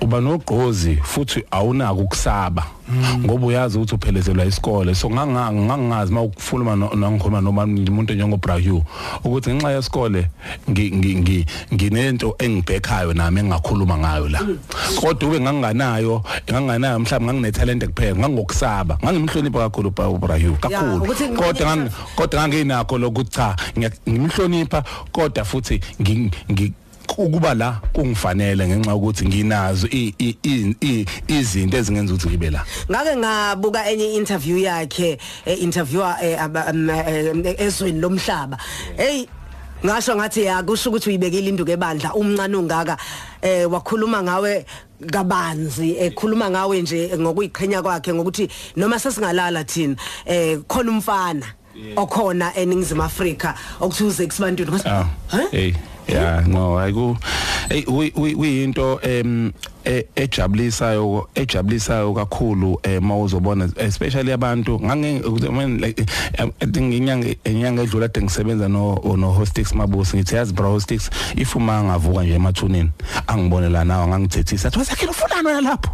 Uba 0.00 0.20
nogqozi 0.20 0.96
futhi 1.02 1.44
awunaka 1.50 1.92
ukusaba 1.92 2.64
ngoba 3.24 3.46
uyazi 3.46 3.76
ukuthi 3.78 3.94
uphelezelwa 3.94 4.44
isikole. 4.44 4.94
So 4.94 5.10
ngangazi 5.10 6.12
mawukufuluma 6.12 6.76
nangikhuluma 6.76 7.40
noma 7.40 7.62
umuntu 7.64 8.14
njengo 8.14 8.36
Brahu 8.36 8.82
ukuthi 9.24 9.50
ngenxa 9.50 9.70
yesikole 9.70 10.26
ngi- 10.70 10.90
ngi- 10.90 11.16
ngi- 11.22 11.46
nginento 11.74 12.34
engibhekhayo 12.38 13.14
nami 13.14 13.40
engakhuluma 13.40 13.98
ngayo 13.98 14.28
la. 14.28 14.40
Kodwa 15.00 15.28
ube 15.28 15.40
nganganayo 15.40 16.22
nganganayo 16.50 16.98
mhlawumbe 16.98 17.32
ngangine 17.32 17.52
talent 17.52 17.84
kuphela 17.86 18.16
ngangokusaba 18.18 18.98
ngangimhlonipha 19.04 19.58
kakhulu 19.58 19.88
uBrahu 19.88 20.56
kakhulu. 20.56 21.06
kodwa 21.36 21.76
kodwa 22.16 22.48
nganginakho 22.48 22.98
lokuthi 22.98 23.30
cha 23.30 23.56
ngimhlonipha 24.08 24.82
kodwa 25.12 25.44
futhi 25.44 25.80
ngi 26.02 26.30
ukuba 27.18 27.54
la 27.54 27.80
kungifanele 27.92 28.68
ngenxa 28.68 28.94
ukuthi 28.94 29.26
nginazo 29.26 29.88
izinto 31.28 31.76
ezingenza 31.76 32.14
ukuthi 32.14 32.28
ngibe 32.28 32.50
la. 32.50 32.64
Ngake 32.90 33.16
ngabuka 33.16 33.90
enye 33.90 34.14
interview 34.14 34.58
yakhe 34.58 35.18
eh, 35.46 35.62
interviewer 35.62 36.16
eh, 36.22 36.38
eh, 36.38 37.60
ezweni 37.60 38.00
lomhlaba. 38.00 38.58
Hey 38.96 39.26
ngasho 39.84 40.16
ngathi 40.16 40.44
ya 40.44 40.62
kusho 40.62 40.90
ukuthi 40.90 41.08
uyibekile 41.08 41.48
induku 41.48 41.70
ebandla 41.70 42.14
umncane 42.14 42.56
ungaka 42.56 42.96
eh 43.42 43.72
wakhuluma 43.72 44.22
ngawe 44.22 44.66
kabanzi 45.10 45.96
ekhuluma 45.96 46.50
ngawe 46.50 46.82
nje 46.82 47.10
ngokuyiqhenya 47.16 47.82
kwakhe 47.82 48.14
ngokuthi 48.14 48.48
noma 48.76 48.98
sesingalala 48.98 49.64
thina 49.64 49.96
eh 50.26 50.58
khona 50.68 50.90
umfana 50.90 51.46
okhona 51.96 52.54
eningizimu 52.56 53.02
Afrika 53.02 53.54
okuthi 53.80 54.04
uze 54.04 54.26
kusibantwini 54.26 54.70
Huh? 55.30 55.50
hey. 55.50 55.74
Yeah 56.10 56.46
no 56.48 56.78
ayiku 56.78 57.16
kuyinto 58.36 59.00
em 59.02 59.52
ejabulisayo 60.14 61.28
ejabulisayo 61.34 62.12
kakhulu 62.12 62.80
eh 62.82 63.02
mawuzobona 63.02 63.68
especially 63.76 64.32
abantu 64.32 64.80
ngange 64.80 65.22
I 65.46 65.50
mean 65.50 65.78
like 65.80 66.00
um, 66.38 66.52
I 66.60 66.66
think 66.66 66.94
inyanga 66.94 67.34
inyanga 67.44 67.82
edlula 67.82 68.06
ade 68.06 68.22
ngisebenza 68.22 68.68
no 68.68 69.00
no 69.16 69.32
Hostix 69.32 69.72
Mabusi 69.72 70.16
ngithi 70.16 70.34
yazi 70.34 70.52
bro 70.52 70.70
Hostix 70.70 71.10
if 71.36 71.56
uma 71.56 71.82
ngavuka 71.82 72.22
nje 72.22 72.34
emathuneni 72.34 72.90
angibone 73.26 73.68
la 73.68 73.84
nawe 73.84 74.06
ngangithethisa 74.06 74.68
athi 74.68 74.78
wasakhela 74.78 75.10
ufulano 75.10 75.50
yalapho 75.50 75.90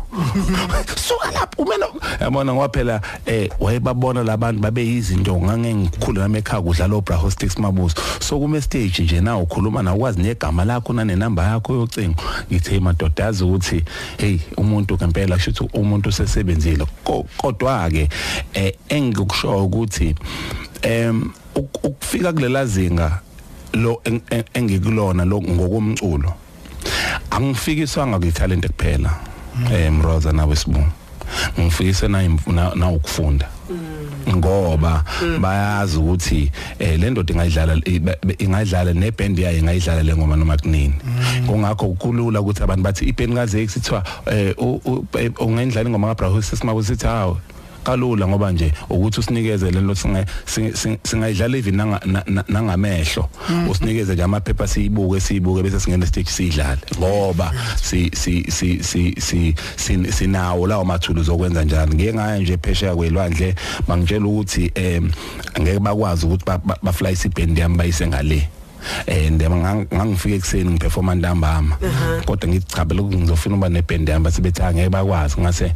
suka 1.08 1.30
lapho 1.30 1.62
umena 1.62 1.86
yabona 2.20 2.54
ngoba 2.54 2.68
phela 2.68 3.00
eh 3.26 3.50
wayebabona 3.60 4.22
labantu 4.22 4.60
babe 4.60 4.86
yizinto 4.86 5.36
ngange 5.36 5.74
ngikhulu 5.74 6.20
nami 6.20 6.38
ekhaya 6.38 6.62
kudlala 6.62 6.96
obra 6.96 7.16
Hostix 7.16 7.58
Mabusi. 7.58 7.96
So 8.20 8.38
kuma 8.38 8.60
stage 8.60 9.02
nje 9.02 9.20
na 9.20 9.38
ukhuluma 9.38 9.82
na 9.82 9.94
ukwazi 9.94 10.22
negama 10.22 10.64
lakho 10.64 10.92
nane 10.92 11.16
number 11.16 11.44
yakho 11.44 11.74
yocingo. 11.74 12.22
Ngithi 12.50 12.70
hey 12.70 12.80
madoda 12.80 13.24
yazi 13.24 13.44
ukuthi 13.44 13.75
hey 14.18 14.38
umuntu 14.56 14.94
ngempela 14.94 15.36
kusho 15.36 15.50
ukuthi 15.50 15.78
umuntu 15.78 16.08
usesebenzile. 16.08 16.86
Ko- 17.04 17.26
kodwa 17.36 17.90
ke 17.90 18.08
eh 18.54 18.72
engikusho 18.88 19.64
ukuthi 19.64 20.14
em 20.82 21.30
uk- 21.54 21.84
ukufika 21.84 22.32
kulela 22.32 22.66
zinga 22.66 23.20
lo 23.72 24.00
en- 24.04 24.20
en- 24.30 24.44
engikulona 24.54 25.24
lo 25.24 25.40
ngokomculo 25.42 26.34
angifikiswanga 27.30 28.18
kwitalent 28.18 28.66
kuphela 28.66 29.10
eh 29.72 29.92
mroza 29.92 30.32
nawe 30.32 30.56
sibu 30.56 30.84
ngifikise 31.60 32.08
na 32.08 32.28
na 32.74 32.90
ukufunda. 32.90 33.48
Ngoba 34.28 35.04
bayazi 35.40 35.96
ukuthi 35.98 36.50
eh 36.78 36.98
le 37.00 37.10
ndoda 37.10 37.32
ingayidlala 37.34 37.74
ingayidlala 38.38 38.92
neband 38.92 39.38
yayo 39.38 39.58
ingayidlala 39.58 40.02
le 40.02 40.16
ngoma 40.16 40.36
noma 40.36 40.56
kunini. 40.56 40.94
Kungakho 41.46 41.94
kulula 41.98 42.40
ukuthi 42.40 42.62
abantu 42.62 42.82
bathi 42.82 43.04
iband 43.08 43.34
kaze 43.34 43.68
sithiwa 43.68 44.02
eh 44.26 44.54
u- 44.58 44.80
u- 44.84 45.04
ungayidlala 45.40 45.88
ingoma 45.88 46.08
kaBrahus 46.14 46.48
sesimabusithi 46.50 47.06
hawo 47.06 47.38
kalula 47.86 48.26
ngoba 48.28 48.52
nje 48.52 48.72
ukuthi 48.90 49.20
usinikeze 49.20 49.70
lento 49.70 49.94
singa 49.94 50.24
sing- 50.46 50.74
sing- 50.74 50.98
singayidlala 51.02 51.56
even 51.56 51.76
nanga- 51.76 52.00
na- 52.06 52.24
na- 52.26 52.44
nangamehlo. 52.48 53.28
Usinikeze 53.70 54.12
nje 54.14 54.22
amaphepha 54.22 54.66
siyibuke 54.66 55.20
siyibuke 55.20 55.62
bese 55.62 55.80
singena 55.80 56.06
stage 56.06 56.30
sidlale 56.30 56.80
ngoba 56.98 57.52
si 57.82 58.10
si 58.14 58.44
si 58.50 58.82
si 58.82 59.14
si 59.20 59.54
sin- 59.76 60.12
sinawo 60.12 60.66
lawo 60.66 60.84
mathulu 60.84 61.22
zokwenza 61.22 61.64
njalo 61.64 61.94
ngeke 61.94 62.14
ngaya 62.14 62.38
nje 62.38 62.56
phesheya 62.56 62.94
kwelwandle 62.96 63.54
bangitshela 63.88 64.26
ukuthi 64.26 64.70
em 64.74 65.10
ngeke 65.60 65.78
bakwazi 65.78 66.26
ukuthi 66.26 66.44
ba- 66.44 66.60
baflyise 66.82 67.28
iband 67.28 67.58
yami 67.58 67.76
bayise 67.76 68.06
ngale. 68.06 68.48
Ndema 69.30 69.56
ngangifika 69.92 70.34
ekseni 70.34 70.70
ngiperforma 70.70 71.14
ntambama. 71.14 71.76
Kodwa 72.26 72.48
ngithi 72.48 72.66
cha 72.74 72.84
phela 72.84 73.02
ngizofuna 73.02 73.56
uba 73.56 73.68
neband 73.68 74.08
yami 74.08 74.24
bathi 74.24 74.40
bethi 74.42 74.62
angeke 74.62 74.88
bakwazi. 74.90 75.40
Ngase 75.40 75.72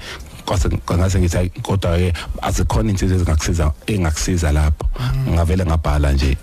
ngase 0.55 1.19
ngithi 1.21 1.37
hayi, 1.37 1.51
kodwa 1.63 1.97
ke 1.99 2.13
azikhona 2.43 2.91
insizwe 2.91 3.17
ezingakusiza 3.17 3.73
engakusiza 3.87 4.53
lapho. 4.53 4.87
Ngavele 5.29 5.65
ngabhala 5.67 6.13
nje 6.13 6.37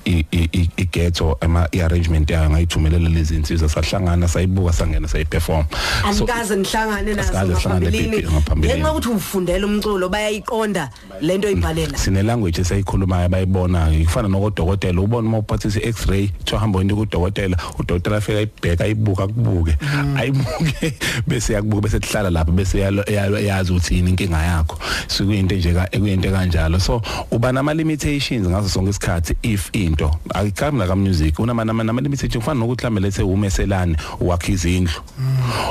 igetho 0.78 1.38
ama 1.42 1.68
arrangement 1.72 2.30
yayo 2.30 2.50
ngayithumelela 2.50 3.10
lezi 3.10 3.36
insizwe 3.36 3.70
sahlangana 3.70 4.28
sayibuka 4.28 4.74
sangena 4.74 5.08
sayiperform. 5.08 5.66
Anikaze 6.04 6.56
nihlangane 6.56 7.14
nazo 7.14 7.34
ngaphambilini. 7.34 8.28
ngenxa 8.58 8.92
ukuthi 8.92 9.10
ufundela 9.10 9.68
umculo 9.68 10.10
bayayiqonda 10.10 10.90
lento 11.22 11.48
oyibhalela. 11.48 11.98
Sine 11.98 12.24
language 12.24 12.62
esayikhulumayo 12.62 13.30
bayibona 13.30 13.92
kufana 14.06 14.28
nokodokotela 14.28 15.02
ubona 15.02 15.28
uma 15.28 15.38
uphathisa 15.38 15.80
i-x-ray 15.80 16.28
kuthiwa 16.28 16.60
hamba 16.60 16.82
into 16.82 16.96
kudokotela 16.96 17.58
udokotela 17.80 18.18
afika 18.18 18.38
ayibheka 18.38 18.84
ayibuka 18.84 19.24
akubuke. 19.24 19.78
Ayibuke 20.18 20.94
bese 21.28 21.54
yakubuka 21.54 21.82
bese 21.82 22.00
kuhlala 22.00 22.30
lapha 22.30 22.52
bese 22.52 22.80
yazi 22.80 23.72
ukuthi 23.72 23.97
yini 23.98 24.10
inkinga 24.10 24.38
yakho? 24.44 24.78
So 25.08 25.26
kuyinto 25.26 25.56
nje 25.56 25.74
ka- 25.74 25.90
kuyinto 26.00 26.32
kanjalo 26.32 26.80
so 26.80 27.02
uba 27.32 27.52
nama 27.52 27.74
limitations 27.74 28.48
ngaso 28.48 28.70
sonke 28.70 28.90
isikhathi 28.90 29.36
if 29.44 29.70
into 29.74 30.12
akukhambi 30.30 30.86
la 30.88 30.96
music 30.96 31.40
unama 31.40 31.66
nama 31.66 31.84
nama 31.84 32.02
limitations 32.02 32.44
kufana 32.44 32.60
nokuthi 32.60 32.82
mhlambe 32.88 33.02
lethe 33.02 33.24
umeselane 33.24 33.96
uwakha 34.20 34.52
izindlu. 34.52 34.92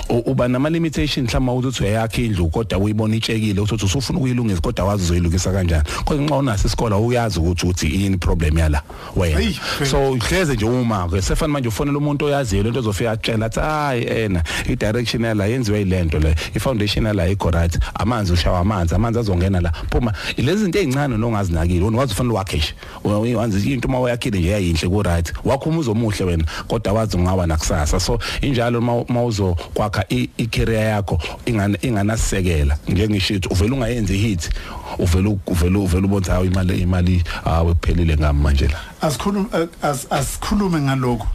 U- 0.09 0.23
uba 0.31 0.49
nama 0.49 0.71
limitations 0.71 1.35
mhlawumbe 1.35 1.69
ukuthi 1.69 1.85
uyakha 1.85 2.23
indlu 2.23 2.49
kodwa 2.49 2.79
uyibona 2.79 3.17
itshekile 3.17 3.61
uthi 3.61 3.75
usufuna 3.75 4.19
ukuyilungisa 4.19 4.61
kodwa 4.61 4.85
wazi 4.85 5.03
uzoyilungisa 5.05 5.53
kanjani. 5.53 5.85
Kodwa 6.05 6.25
nxa 6.25 6.37
unaso 6.37 6.67
isikole 6.69 6.95
uyazi 6.95 7.41
ukuthi 7.41 7.67
uthi 7.67 8.03
yini 8.03 8.19
problem 8.19 8.59
yala 8.59 8.83
wena. 9.17 9.41
Eyi, 9.41 9.61
so 9.91 10.11
uhleze 10.13 10.55
nje 10.55 10.65
uma 10.65 11.09
ke 11.09 11.23
sefana 11.23 11.53
manje 11.53 11.69
ufonela 11.69 11.99
umuntu 11.99 12.25
oyaziyo 12.25 12.63
lento 12.63 12.79
ozofika 12.79 13.11
atshela 13.11 13.47
athi 13.47 13.61
hayi 13.61 14.05
ena 14.07 14.43
i 14.69 14.77
direction 14.77 15.25
yala 15.25 15.47
yenziwe 15.47 15.83
ilento 15.83 16.19
le 16.19 16.35
i 16.55 16.61
foundation 16.61 17.07
yala 17.07 17.29
ikho 17.29 17.51
right. 17.51 17.79
Amanzi 18.17 18.33
ushawa 18.33 18.59
amanzi 18.61 18.95
amanzi 18.95 19.19
azongena 19.19 19.61
la. 19.61 19.73
Phuma 19.91 20.13
lezi 20.37 20.63
zinto 20.65 20.79
ezincane 20.79 21.17
nongazinakile 21.17 21.85
wena 21.85 21.99
wazi 21.99 22.13
ufanele 22.13 22.35
wakhe 22.35 22.57
nje 22.57 23.35
wazi 23.35 23.73
into 23.73 23.89
uma 23.89 24.01
uyakhile 24.01 24.39
nje 24.39 24.49
yayinhle 24.51 24.89
ku 24.89 25.03
right 25.03 25.33
wakho 25.45 25.69
umuzo 25.71 25.91
omuhle 25.93 26.25
wena 26.25 26.45
kodwa 26.69 26.93
wazi 26.93 27.17
ungawa 27.17 27.47
nakusasa. 27.47 28.01
So 28.01 28.19
injalo 28.41 28.79
uma 29.09 29.25
uzokwakha 29.25 30.05
i 30.11 30.29
i 30.39 30.47
career 30.47 30.89
yakho 30.91 31.19
ingana 31.47 31.79
inganasekela 31.83 32.79
njengishithi 32.89 33.49
uvela 33.49 33.75
ungayenzi 33.75 34.17
hit 34.19 34.51
uvela 34.99 35.37
uvela 35.47 35.79
uvela 35.79 36.05
ubona 36.07 36.27
hawo 36.27 36.45
imali 36.45 36.81
imali 36.81 37.25
awe 37.45 37.75
kuphelile 37.75 38.17
ngami 38.17 38.43
manje 38.43 38.69
la. 38.69 38.81
Asikhulume 39.01 39.47
as- 39.83 40.07
asikhulume 40.11 40.81
ngalokho 40.81 41.27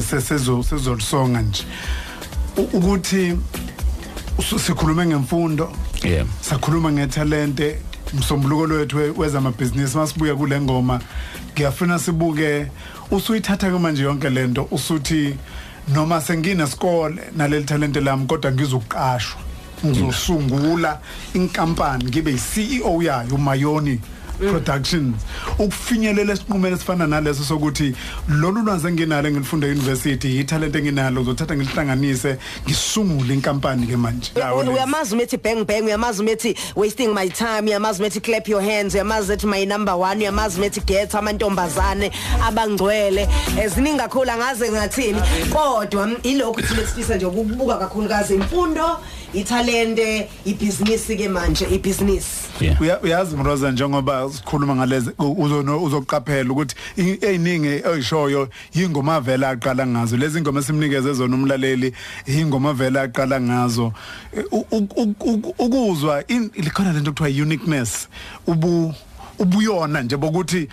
se- 0.00 0.20
sezo 0.20 0.62
sezolisonga 0.62 1.42
nje. 1.42 1.64
Ukuthi 2.72 3.36
sikhulume 4.42 5.06
ngemfundo. 5.06 5.72
Yeah. 6.04 6.26
Sakhuluma 6.40 6.92
ngetalente 6.92 7.78
umsombuluko 8.14 8.66
lwethu 8.66 8.96
we- 8.96 9.10
wezamabhizinisi. 9.16 9.96
Masibuya 9.96 10.34
kule 10.34 10.60
ngoma 10.60 11.00
ngiyafuna 11.54 11.98
sibuke. 11.98 12.66
Usuyithatha 13.10 13.70
ke 13.70 13.78
manje 13.78 14.02
yonke 14.02 14.30
lento 14.30 14.68
usuthi 14.70 15.36
noma 15.94 16.20
senginesikole 16.20 17.22
naleli 17.36 17.64
talente 17.64 18.00
lami 18.00 18.26
kodwa 18.26 18.52
ngizoqashwa 18.52 19.40
ngizosungula 19.86 20.98
inkampani 21.34 22.04
ngibe 22.04 22.30
yi-CEO 22.30 23.02
yayo 23.02 23.34
uMayoni. 23.34 24.00
Productions 24.38 25.16
ukufinyelela 25.58 26.32
esiqhumeni 26.32 26.74
esifana 26.74 27.06
naleso 27.06 27.44
sokuthi 27.44 27.94
lolu 28.28 28.62
lwazi 28.62 28.88
enginalo 28.88 29.28
engilifunda 29.28 29.66
euniversity 29.66 30.40
italent 30.40 30.76
enginalo 30.76 31.20
ngizothatha 31.20 31.56
ngilihlanganise 31.56 32.36
ngisungule 32.66 33.34
inkampani 33.34 33.86
ke 33.86 33.96
manje. 33.96 34.30
Lawo 34.34 34.62
lezi. 34.62 34.74
uyamazi 34.74 35.14
umethi 35.14 35.36
bang 35.36 35.64
bang 35.64 35.84
uyamazi 35.84 36.22
umethi 36.22 36.56
wasting 36.76 37.14
my 37.14 37.28
time 37.28 37.62
uyamazi 37.66 38.00
umethi 38.02 38.20
clap 38.20 38.48
your 38.48 38.62
hands 38.62 38.94
uyamazi 38.94 39.32
ethi 39.32 39.46
my 39.46 39.64
number 39.64 39.94
1 39.94 40.18
uyamazi 40.18 40.58
umethi 40.58 40.80
get 40.80 41.14
amantombazane 41.14 42.10
abangcwele. 42.46 43.28
Eziningi 43.62 43.98
kakhulu 43.98 44.30
angaze 44.30 44.70
ngathini 44.72 45.20
kodwa 45.52 46.06
mm, 46.06 46.16
ilokhu 46.22 46.62
thina 46.62 46.86
sifisa 46.86 47.16
nje 47.16 47.26
ukubuka 47.26 47.76
kakhulukazi 47.76 48.34
imfundo 48.34 49.00
ithalente 49.34 50.28
ibhizinisi 50.44 51.16
ke 51.16 51.28
manje 51.28 51.64
ibhizinisi. 51.70 52.44
Yeah. 52.60 52.80
Uya- 52.80 53.00
uyazi 53.02 53.36
mroza 53.36 53.70
njengoba 53.72 54.30
sikhuluma 54.30 54.76
ngalezi 54.76 55.10
uzono 55.18 55.82
uzoqaphela 55.82 56.52
ukuthi 56.52 56.74
i- 56.96 57.18
eyiningi 57.20 57.82
oyishoyo 57.88 58.48
ingoma 58.74 59.20
vela 59.20 59.48
aqala 59.48 59.86
ngazo. 59.86 60.16
Lezi 60.16 60.40
ngoma 60.40 60.62
simnikeze 60.62 61.12
zona 61.12 61.34
umlaleli 61.36 61.92
ingoma 62.26 62.72
vela 62.72 63.02
aqala 63.02 63.40
ngazo. 63.40 63.92
Eh, 64.36 64.44
u- 64.52 64.66
u- 64.70 64.88
u- 64.96 65.14
u- 65.20 65.54
ukuzwa 65.58 66.24
in- 66.28 66.50
likhona 66.56 66.92
lento 66.92 67.12
kuthiwa 67.12 67.42
uniqueness 67.46 68.08
ubu 68.46 68.94
ubuyona 69.38 70.02
nje 70.02 70.16
bokuthi 70.16 70.68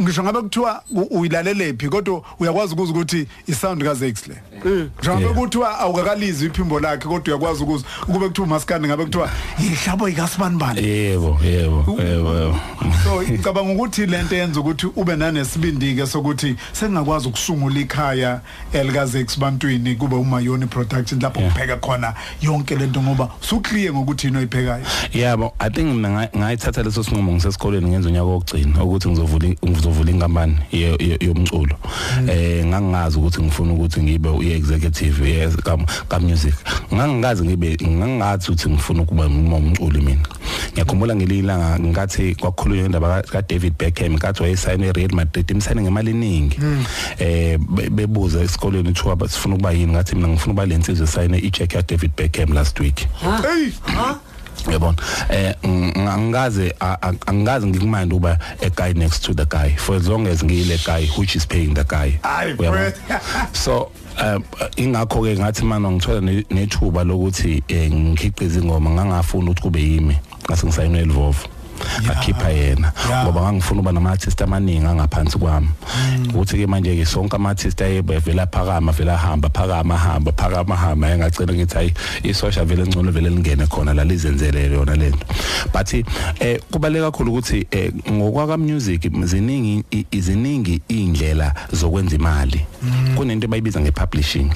ngisho 0.00 0.22
ngabe 0.22 0.40
kuthiwa 0.42 0.82
u- 0.90 1.18
uyilalele 1.20 1.72
phi 1.74 1.88
kodwa 1.88 2.22
uyakwazi 2.40 2.72
ukuzwa 2.74 2.94
ukuthi 2.96 3.26
isound 3.46 3.84
kaZexle 3.84 4.34
ngisho 4.98 5.12
ngabe 5.12 5.22
Yeah. 5.24 5.34
kuthiwa 5.36 5.78
awukakalizwi 5.78 6.46
iphimbo 6.48 6.80
lakhe 6.80 7.08
kodwa 7.08 7.34
uyakwazi 7.36 7.62
ukuzwa 7.62 7.88
ukube 8.08 8.26
kuthiwa 8.28 8.46
umaskandi 8.46 8.88
ngabe 8.88 9.04
kuthiwa 9.04 9.30
yihlabo 9.60 10.08
yikasibanibani 10.08 10.84
yebo 10.88 11.38
yebo 11.44 11.84
yebo 12.02 12.56
so 13.04 13.22
ngicabanga 13.22 13.72
ukuthi 13.72 14.06
lento 14.06 14.36
yenza 14.36 14.60
ukuthi 14.60 14.86
ube 14.96 15.16
nanesibindi 15.16 15.94
ke 15.94 16.06
sokuthi 16.06 16.56
sengakwazi 16.72 17.28
ukusungula 17.28 17.80
ikhaya 17.80 18.40
elikazex 18.72 19.38
bantwini 19.38 19.94
kube 19.96 20.16
umayoni 20.16 20.66
production 20.66 21.20
lapho 21.20 21.40
Yeah. 21.40 21.52
kupheka 21.54 21.76
khona 21.76 22.14
yonke 22.42 22.76
lento 22.76 23.02
ngoba 23.02 23.28
sukliye 23.40 23.92
ngokuthi 23.92 24.26
yini 24.26 24.38
oyiphekayo. 24.38 24.84
Yabo 25.14 25.52
i 25.58 25.70
think 25.70 25.86
mina 25.94 26.08
nga- 26.10 26.28
ngayithatha 26.38 26.82
leso 26.82 27.02
sinqumo 27.04 27.32
ngisesikoleni 27.32 27.88
ngenza 27.90 28.08
unyaka 28.08 28.24
wokugcina 28.24 28.84
ukuthi 28.84 29.08
ngizovula 29.08 29.48
i- 29.48 29.56
ngizovula 29.72 30.10
inkampani 30.10 30.56
ye- 30.72 30.96
ye- 31.00 31.18
yomculo. 31.20 31.76
Eh 32.28 32.64
ngangingazi 32.66 33.18
ukuthi 33.18 33.42
ngifuna 33.42 33.72
ukuthi 33.72 34.02
ngibe 34.02 34.28
i-executive 34.42 35.28
yes 35.28 35.56
ka 35.56 35.76
ka 36.08 36.20
music 36.20 36.54
ngangingazi 36.92 37.44
ngibe 37.44 37.76
ngangingathi 37.82 38.50
ukuthi 38.52 38.68
ngifuna 38.70 39.02
ukuba 39.02 39.26
umculi 39.26 40.00
mina. 40.00 40.22
Ngiyakhumbula 40.72 41.16
ngelilanga 41.16 41.78
ngathi 41.78 42.34
kwakhulunywa 42.34 42.86
indaba 42.86 43.22
ka 43.22 43.42
David 43.42 43.74
Beckham 43.78 44.14
ngathi 44.14 44.42
wayesayine 44.42 44.92
Real 44.92 45.12
Madrid 45.14 45.50
imsayine 45.50 45.82
ngemali 45.82 46.10
eningi. 46.10 46.56
Eh 47.18 47.58
be- 47.58 47.90
bebuza 47.90 48.40
esikoleni 48.42 48.88
uthiwa 48.88 49.16
ba- 49.16 49.28
sifuna 49.28 49.54
ukuba 49.54 49.72
yini 49.72 49.92
ngathi 49.92 50.14
mina 50.16 50.28
ngifuna 50.28 50.52
ukuba 50.52 50.66
lensizwe 50.66 51.06
sayine 51.06 51.38
icheck 51.38 51.74
ya 51.74 51.82
David 51.82 52.12
Beckham 52.16 52.52
last 52.52 52.80
week. 52.80 53.06
Hey! 53.20 53.72
Yabona. 54.70 54.96
Eh 55.28 55.54
ng- 55.62 55.96
angikaze 57.26 57.66
ngikumind 57.66 58.12
uba 58.12 58.38
a 58.62 58.70
guy 58.70 58.92
next 58.92 59.24
to 59.24 59.34
the 59.34 59.44
guy 59.46 59.74
for 59.76 59.96
as 59.96 60.08
long 60.08 60.26
as 60.26 60.42
ngiyile 60.42 60.78
guy 60.84 61.06
which 61.18 61.36
is 61.36 61.46
paying 61.46 61.74
the 61.74 61.84
guy. 61.84 62.18
So 63.52 63.90
um 64.20 64.44
ingakho 64.76 65.22
ke 65.24 65.38
ngathi 65.40 65.64
mana 65.64 65.88
ngithola 65.90 66.20
ne- 66.20 66.44
nethuba 66.50 67.04
lokuthi 67.04 67.62
eh, 67.68 67.90
ngikhiqize 67.90 68.60
ingoma 68.60 68.90
ngangafuna 68.90 69.50
ukuthi 69.50 69.62
kube 69.62 69.80
yimi 69.80 70.16
ngase 70.48 70.66
ngisayinwe 70.66 71.00
elvovo 71.00 71.48
ngakhipha 72.02 72.50
yena. 72.50 72.92
Yeah. 73.08 73.24
ngoba 73.24 73.40
ngangifuna 73.42 73.80
uba 73.80 73.92
nama 73.92 74.10
artist 74.10 74.42
amaningi 74.42 74.86
angaphansi 74.86 75.38
kwami. 75.38 75.68
Ukuthi 76.28 76.56
ke 76.58 76.66
manje 76.66 76.96
ke 76.96 77.04
sonke 77.06 77.36
ama 77.36 77.48
artist 77.50 77.80
ayebe 77.82 78.18
vela 78.18 78.46
phakama 78.46 78.92
vela 78.92 79.16
hamba 79.16 79.48
phakama 79.48 79.96
hamba 79.98 80.32
phakama 80.32 80.76
hamba 80.76 81.10
engagcina 81.10 81.52
ngithi 81.52 81.74
hayi 81.74 81.94
isosha 82.22 82.64
vele 82.64 82.82
ngcono 82.86 83.10
vele 83.12 83.30
lingene 83.30 83.66
khona 83.66 83.94
la 83.94 84.04
lizenzelele 84.04 84.74
yona 84.76 84.94
lento 84.96 85.26
but 85.72 85.92
eh 86.40 86.60
kubaleka 86.70 87.10
kakhulu 87.10 87.32
ukuthi 87.32 87.66
eh 87.70 87.92
ngokwaka 88.10 88.56
music 88.56 89.10
ziningi 89.24 89.84
i- 89.90 90.06
iziningi 90.10 90.80
indlela 90.88 91.54
zokwenza 91.72 92.16
imali. 92.16 92.66
Kunento 93.16 93.46
abayibiza 93.46 93.80
ngepublishing. 93.80 94.50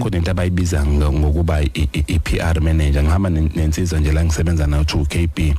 Kunento 0.00 0.30
abayibiza 0.30 0.84
ngo- 0.86 1.12
ngokuba 1.12 1.62
i- 1.62 1.70
i- 1.92 2.04
i-PR 2.06 2.60
manager 2.60 3.02
ngihamba 3.02 3.28
nen- 3.30 3.50
nensizwa 3.56 4.00
nje 4.00 4.12
la 4.12 4.24
ngisebenza 4.24 4.66
nayo 4.66 4.82
2KB 4.84 5.54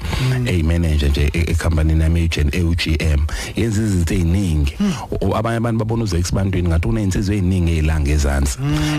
ey 0.46 0.64
manager 0.64 1.10
nje 1.10 1.30
e- 1.34 1.52
ecompany 1.52 2.02
yami 2.02 2.22
eGen 2.24 2.50
eUGM 2.52 3.22
yenza 3.56 3.82
izinto 3.82 4.14
eziningi 4.14 4.74
O- 5.22 5.36
abanye 5.36 5.58
abantu 5.58 5.80
babona 5.80 6.04
uzex 6.04 6.34
bantwini 6.34 6.68
ngathi 6.70 6.88
uney'nsizwa 6.88 7.36
eziningi 7.36 7.72
ezilanga 7.72 8.12
ezansi 8.12 8.58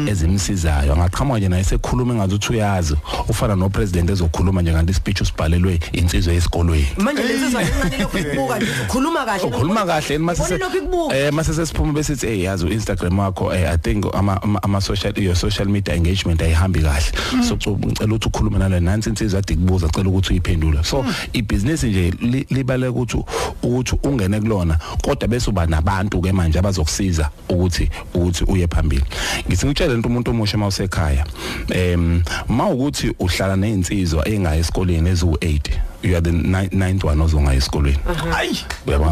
ezimsizayo. 0.09 0.93
Angaqhamuka 0.93 1.39
nje 1.39 1.49
naye 1.49 1.65
sekhuluma 1.65 2.15
engathi 2.15 2.35
uthi 2.35 2.53
uyazi 2.53 2.95
ufana 3.29 3.57
no 3.57 3.69
president 3.69 4.11
ezokhuluma 4.11 4.63
nje 4.63 4.73
kanti 4.73 4.91
ispeech 4.93 5.21
usibhalelwe 5.21 5.81
insizwa 5.93 6.35
esikolweni. 6.35 6.87
Manje 6.99 7.23
lensizwa 7.23 7.63
encane 7.63 7.99
lokhu 8.03 8.19
ikubuka 8.19 8.57
nje 8.59 8.67
ukhuluma 8.89 9.25
kahle 9.25 9.43
ukhuluma 9.45 9.85
kahle. 9.87 10.13
Yini 10.15 10.25
mase 10.25 10.43
Ubona 10.43 10.59
lokhu 10.65 10.77
ikubuka. 10.77 11.17
Eh 11.19 11.33
mase 11.33 11.55
sesiphuma 11.55 11.93
besithi 11.93 12.27
hey 12.27 12.43
yazi 12.43 12.65
uInstagram 12.67 13.19
wakho 13.19 13.55
eh 13.55 13.71
i 13.71 13.77
think 13.79 14.05
ama 14.15 14.43
ama- 14.43 14.63
ama 14.63 14.81
social 14.97 15.19
your 15.19 15.37
social 15.37 15.69
media 15.69 15.95
engagement 15.95 16.43
ayihambi 16.43 16.81
kahle. 16.81 17.43
So 17.43 17.59
so 17.61 17.71
ngicela 17.77 18.15
ukuthi 18.15 18.29
ukhulume 18.29 18.59
nalo 18.59 18.81
nansi 18.81 19.09
insizwa 19.11 19.39
ade 19.39 19.55
kubuza 19.55 19.89
cela 19.89 20.09
ukuthi 20.09 20.33
uyiphendule. 20.33 20.85
So 20.85 21.05
ibusiness 21.33 21.85
nje 21.85 22.11
li- 22.21 22.47
libaleka 22.51 22.91
ukuthi 22.93 23.25
ukuthi 23.63 23.97
ungene 24.03 24.41
kulona 24.41 24.79
kodwa 25.03 25.29
bese 25.29 25.51
uba 25.51 25.67
nabantu 25.67 26.21
ke 26.21 26.33
manje 26.33 26.59
abazokusiza 26.59 27.31
ukuthi 27.49 27.91
ukuthi 28.15 28.45
uye 28.45 28.67
phambili. 28.67 29.05
Ngithi 29.49 29.67
ngitshele 29.67 29.93
lento 29.93 30.09
umuntu 30.09 30.31
omusha 30.31 30.59
mawusekhaya 30.59 31.27
em 31.71 32.23
mawukuthi 32.49 33.15
uhlala 33.19 33.57
nezinsizwa 33.57 34.29
engayi 34.29 34.61
esikoleni 34.61 35.11
ezu8 35.11 35.92
you 36.03 36.17
are 36.17 36.21
the 36.21 36.33
ni- 36.33 36.69
ninth 36.73 37.05
one 37.05 37.23
ozongaya 37.23 37.57
esikoleni 37.59 37.99
hayi! 38.31 38.59
Uyabona? 38.87 39.11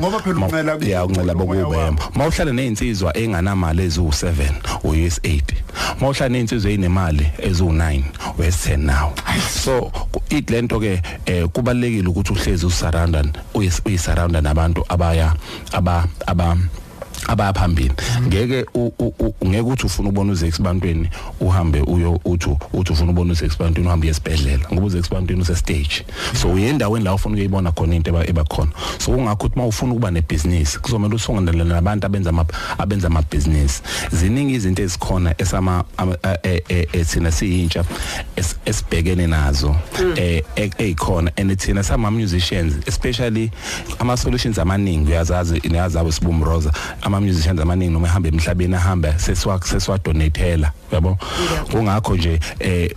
ngoba 0.00 0.18
phela 0.20 0.44
uncela 0.46 0.76
yeah 0.86 1.06
uncela 1.06 1.34
bokubema 1.34 1.96
mawuhlala 2.14 2.52
nezinsizwa 2.52 3.16
enganamali 3.16 3.86
ezu7 3.88 4.52
uyes8 4.84 5.42
mawuhlala 6.00 6.28
nezinsizwa 6.28 6.70
ezinemali 6.70 7.26
ezu9 7.38 8.02
uyes10 8.38 8.76
now. 8.76 9.12
So 9.50 9.92
it 10.30 10.50
lento 10.50 10.80
ke 10.80 11.02
eh, 11.26 11.48
kubalekile 11.48 12.08
ukuthi 12.08 12.32
uhlezi 12.32 12.66
usurrounda 12.66 13.24
uyisurrounda 13.84 14.40
nabantu 14.40 14.84
abaya 14.88 15.34
aba 15.72 16.04
aba 16.26 16.56
abaphambili. 17.32 17.92
Ngeke 18.26 18.64
u- 18.74 18.92
u- 18.98 19.14
u- 19.18 19.34
ngeke 19.46 19.60
uthi 19.62 19.86
ufuna 19.86 20.08
ubona 20.08 20.32
uzex 20.32 20.60
bantwini 20.62 21.08
uhambe 21.40 21.80
uyo 21.80 22.20
uthi 22.24 22.50
uthi 22.72 22.92
ufuna 22.92 23.10
ubona 23.10 23.32
uzex 23.32 23.58
bantwini 23.58 23.88
uhambe 23.88 24.08
esibhedlela 24.08 24.68
ngoba 24.72 24.86
uzex 24.86 25.10
bantwini 25.10 25.42
use 25.42 25.56
stage 25.56 26.04
so 26.40 26.48
uyendaweni 26.52 27.04
la 27.04 27.14
ufuna 27.14 27.34
ukuyibona 27.34 27.72
khona 27.72 27.94
into 27.94 28.10
eba 28.10 28.26
eba 28.26 28.44
khona. 28.44 28.70
So 28.98 29.12
kungakho 29.12 29.46
uthi 29.46 29.58
mawufuna 29.58 29.92
ukuba 29.92 30.10
nebusiness 30.10 30.78
kuzomela 30.80 31.14
usongelane 31.14 31.64
nabantu 31.64 32.06
abenza 32.06 32.30
ama 32.30 32.44
abenza 32.78 33.06
ama 33.06 33.22
business 33.22 33.82
ziningi 34.12 34.54
izinto 34.54 34.82
ezikhona 34.82 35.34
esama 35.38 35.84
ama- 35.96 36.16
eh, 36.22 36.38
eh, 36.42 36.62
eh, 36.68 36.86
eh, 36.92 37.06
thina 37.06 37.32
siyintsha 37.32 37.84
es- 38.36 38.56
esibhekene 38.64 39.26
nazo 39.26 39.76
eh 40.16 40.42
e- 40.56 40.70
ezikhona. 40.78 41.32
And 41.36 41.56
thina 41.58 41.82
sama 41.82 42.10
musicians 42.10 42.74
especially 42.86 43.50
ama 43.98 44.16
solutions 44.16 44.58
amaningi 44.58 45.10
uyazazi 45.10 45.60
niyazabo 45.70 46.12
sibumroza 46.12 46.72
ama 47.02 47.20
musicians 47.22 47.60
amaningi 47.60 47.92
noma 47.92 48.08
ehamba 48.08 48.28
emhlabeni 48.28 48.74
ahamba 48.74 49.18
seswa 49.18 49.60
seswa 49.70 49.98
donatela 50.04 50.72
yabo? 50.96 51.18
Kungakho 51.72 52.16
nje 52.16 52.40
eh 52.60 52.90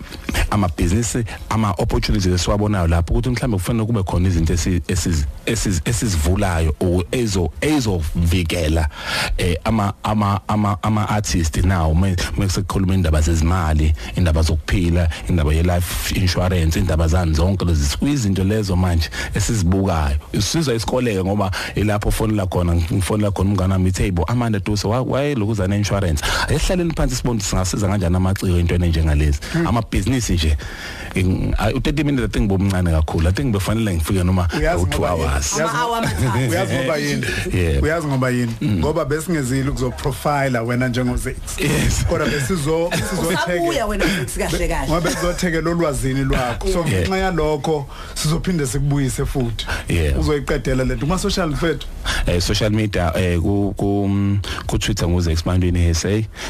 ama 0.52 0.68
business 0.78 1.18
ama 1.50 1.72
opportunities 1.72 2.34
esiwabonayo 2.34 2.88
lapho 2.88 3.14
ukuthi 3.14 3.30
mhlambe 3.30 3.58
kufanele 3.58 3.86
kube 3.86 4.04
khona 4.04 4.28
izinto 4.28 4.54
esi- 4.54 4.82
esizi 4.88 5.26
esiz- 5.46 5.82
esizivulayo 5.90 6.76
u- 6.82 7.04
ezo 7.12 7.50
ezovikela 7.62 8.90
eh 9.38 9.58
ama 9.64 9.94
ama 10.04 10.40
ama 10.48 10.78
ama 10.82 11.10
artist 11.10 11.58
now 11.58 11.96
mesekukhuluma 12.38 12.94
indaba 12.94 13.22
zezimali 13.22 13.94
indaba 14.16 14.42
zokuphila 14.42 15.10
indaba 15.30 15.54
ye 15.54 15.64
life 15.64 16.16
insurance 16.16 16.80
indaba 16.80 17.08
zani 17.08 17.34
zonke 17.34 17.66
lezi 17.66 17.98
izinto 18.02 18.44
lezo 18.44 18.76
manje 18.76 19.10
esizibukayo. 19.36 20.18
Isizwa 20.34 20.74
isikoleke 20.76 21.24
ngoba 21.24 21.52
ilapho 21.76 22.12
fonela 22.12 22.46
khona 22.48 22.76
ngifonela 22.76 23.32
khona 23.32 23.50
umngane 23.50 23.74
wami 23.74 23.90
itable 23.90 24.24
Amanda 24.28 24.60
Duse 24.60 24.88
wayelokuza 24.88 25.68
ne 25.68 25.78
insurance. 25.78 26.24
Ayihlaleni 26.48 26.94
phansi 26.94 27.16
sibone 27.16 27.40
singasiza 27.40 27.85
kanjani 27.88 28.16
amaciko 28.16 28.58
entweni 28.58 28.86
enjengalezi? 28.86 29.40
Ama 29.68 29.82
business 29.82 30.30
nje 30.30 30.58
In- 31.16 31.56
I- 31.58 31.74
u-30 31.74 32.04
minutes 32.04 32.26
I 32.26 32.28
think 32.28 32.50
bomncane 32.50 32.92
kakhulu. 32.92 33.28
I 33.30 33.32
think 33.32 33.54
befanele 33.54 33.94
ngifike 33.96 34.24
noma 34.24 34.48
Uyazi 34.60 34.84
u2 34.84 34.88
ngoba- 35.00 35.10
hours. 35.10 35.54
Uyazi- 35.54 35.62
Ama-hour 35.62 35.98
amathathu. 35.98 36.50
uyazi 36.52 36.74
ngoba 36.76 36.98
yini? 36.98 37.26
Yeah. 37.54 37.84
uyazi 37.84 38.08
ngoba 38.08 38.30
yini? 38.30 38.54
Ngoba 38.64 39.06
besingezile 39.06 39.70
ukuzoprofila 39.70 40.62
wena 40.62 40.88
njengozex 40.88 41.36
Yes. 41.60 42.06
kodwa 42.10 42.28
besizo 42.28 42.86
usabuya 42.88 43.10
sizotheke 43.10 43.84
wena 43.84 44.06
mfix 44.06 44.38
kahle 44.38 44.68
kahle. 44.68 44.88
ngoba 44.88 45.02
bezothekela 45.02 45.70
olwazini 45.70 46.24
lwakho. 46.24 46.68
So 46.68 46.80
Yeah. 46.80 46.90
ngenxa 46.90 47.18
yalokho 47.18 47.88
sizophinde 48.14 48.68
sikubuyise 48.68 49.26
futhi. 49.26 49.66
Yeah. 49.90 50.20
uzoyiqedela 50.20 50.84
lento 50.84 51.06
kuma 51.06 51.20
social 51.20 51.56
fethu 51.56 51.88
eh 52.28 52.40
social 52.42 52.72
media 52.72 53.12
eh 53.16 53.38
ku 53.40 53.74
ku 53.78 54.10
ku 54.68 54.78
Twitter 54.78 55.08
nguze 55.08 55.32
expandini 55.32 55.94
SA 55.94 56.10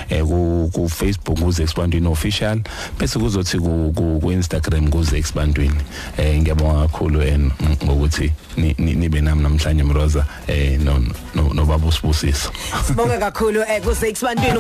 eh 0.10 0.22
ku 0.24 0.70
ku 0.74 0.90
Facebook 0.90 1.40
nguze 1.40 1.64
expandini 1.64 2.08
official 2.08 2.62
bese 3.00 3.20
kuzothi 3.20 3.60
ku 3.60 3.92
ku 3.96 4.20
ku 4.22 4.32
Instagram 4.32 4.88
nguze 4.88 5.18
expandini 5.18 5.76
eh 6.18 6.40
ngiyabonga 6.42 6.88
kakhulu 6.88 7.22
en 7.22 7.52
ngokuthi 7.84 8.32
ni- 8.58 8.76
ni- 8.78 8.96
nibe 8.96 9.22
nami 9.22 9.44
namhlanje 9.44 9.84
Mroza 9.84 10.26
eh 10.48 10.80
no 10.80 11.00
no 11.36 11.54
no 11.54 11.66
baba 11.66 11.88
usibusisa 11.88 12.50
sibonga 12.88 13.18
kakhulu 13.20 13.62
eh 13.68 13.82
kuse 13.84 14.08
expandini 14.08 14.60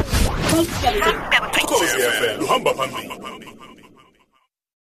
Ukhosi 1.65 1.97
FM 1.97 2.43
uhamba 2.43 2.73
phambili. 2.73 3.09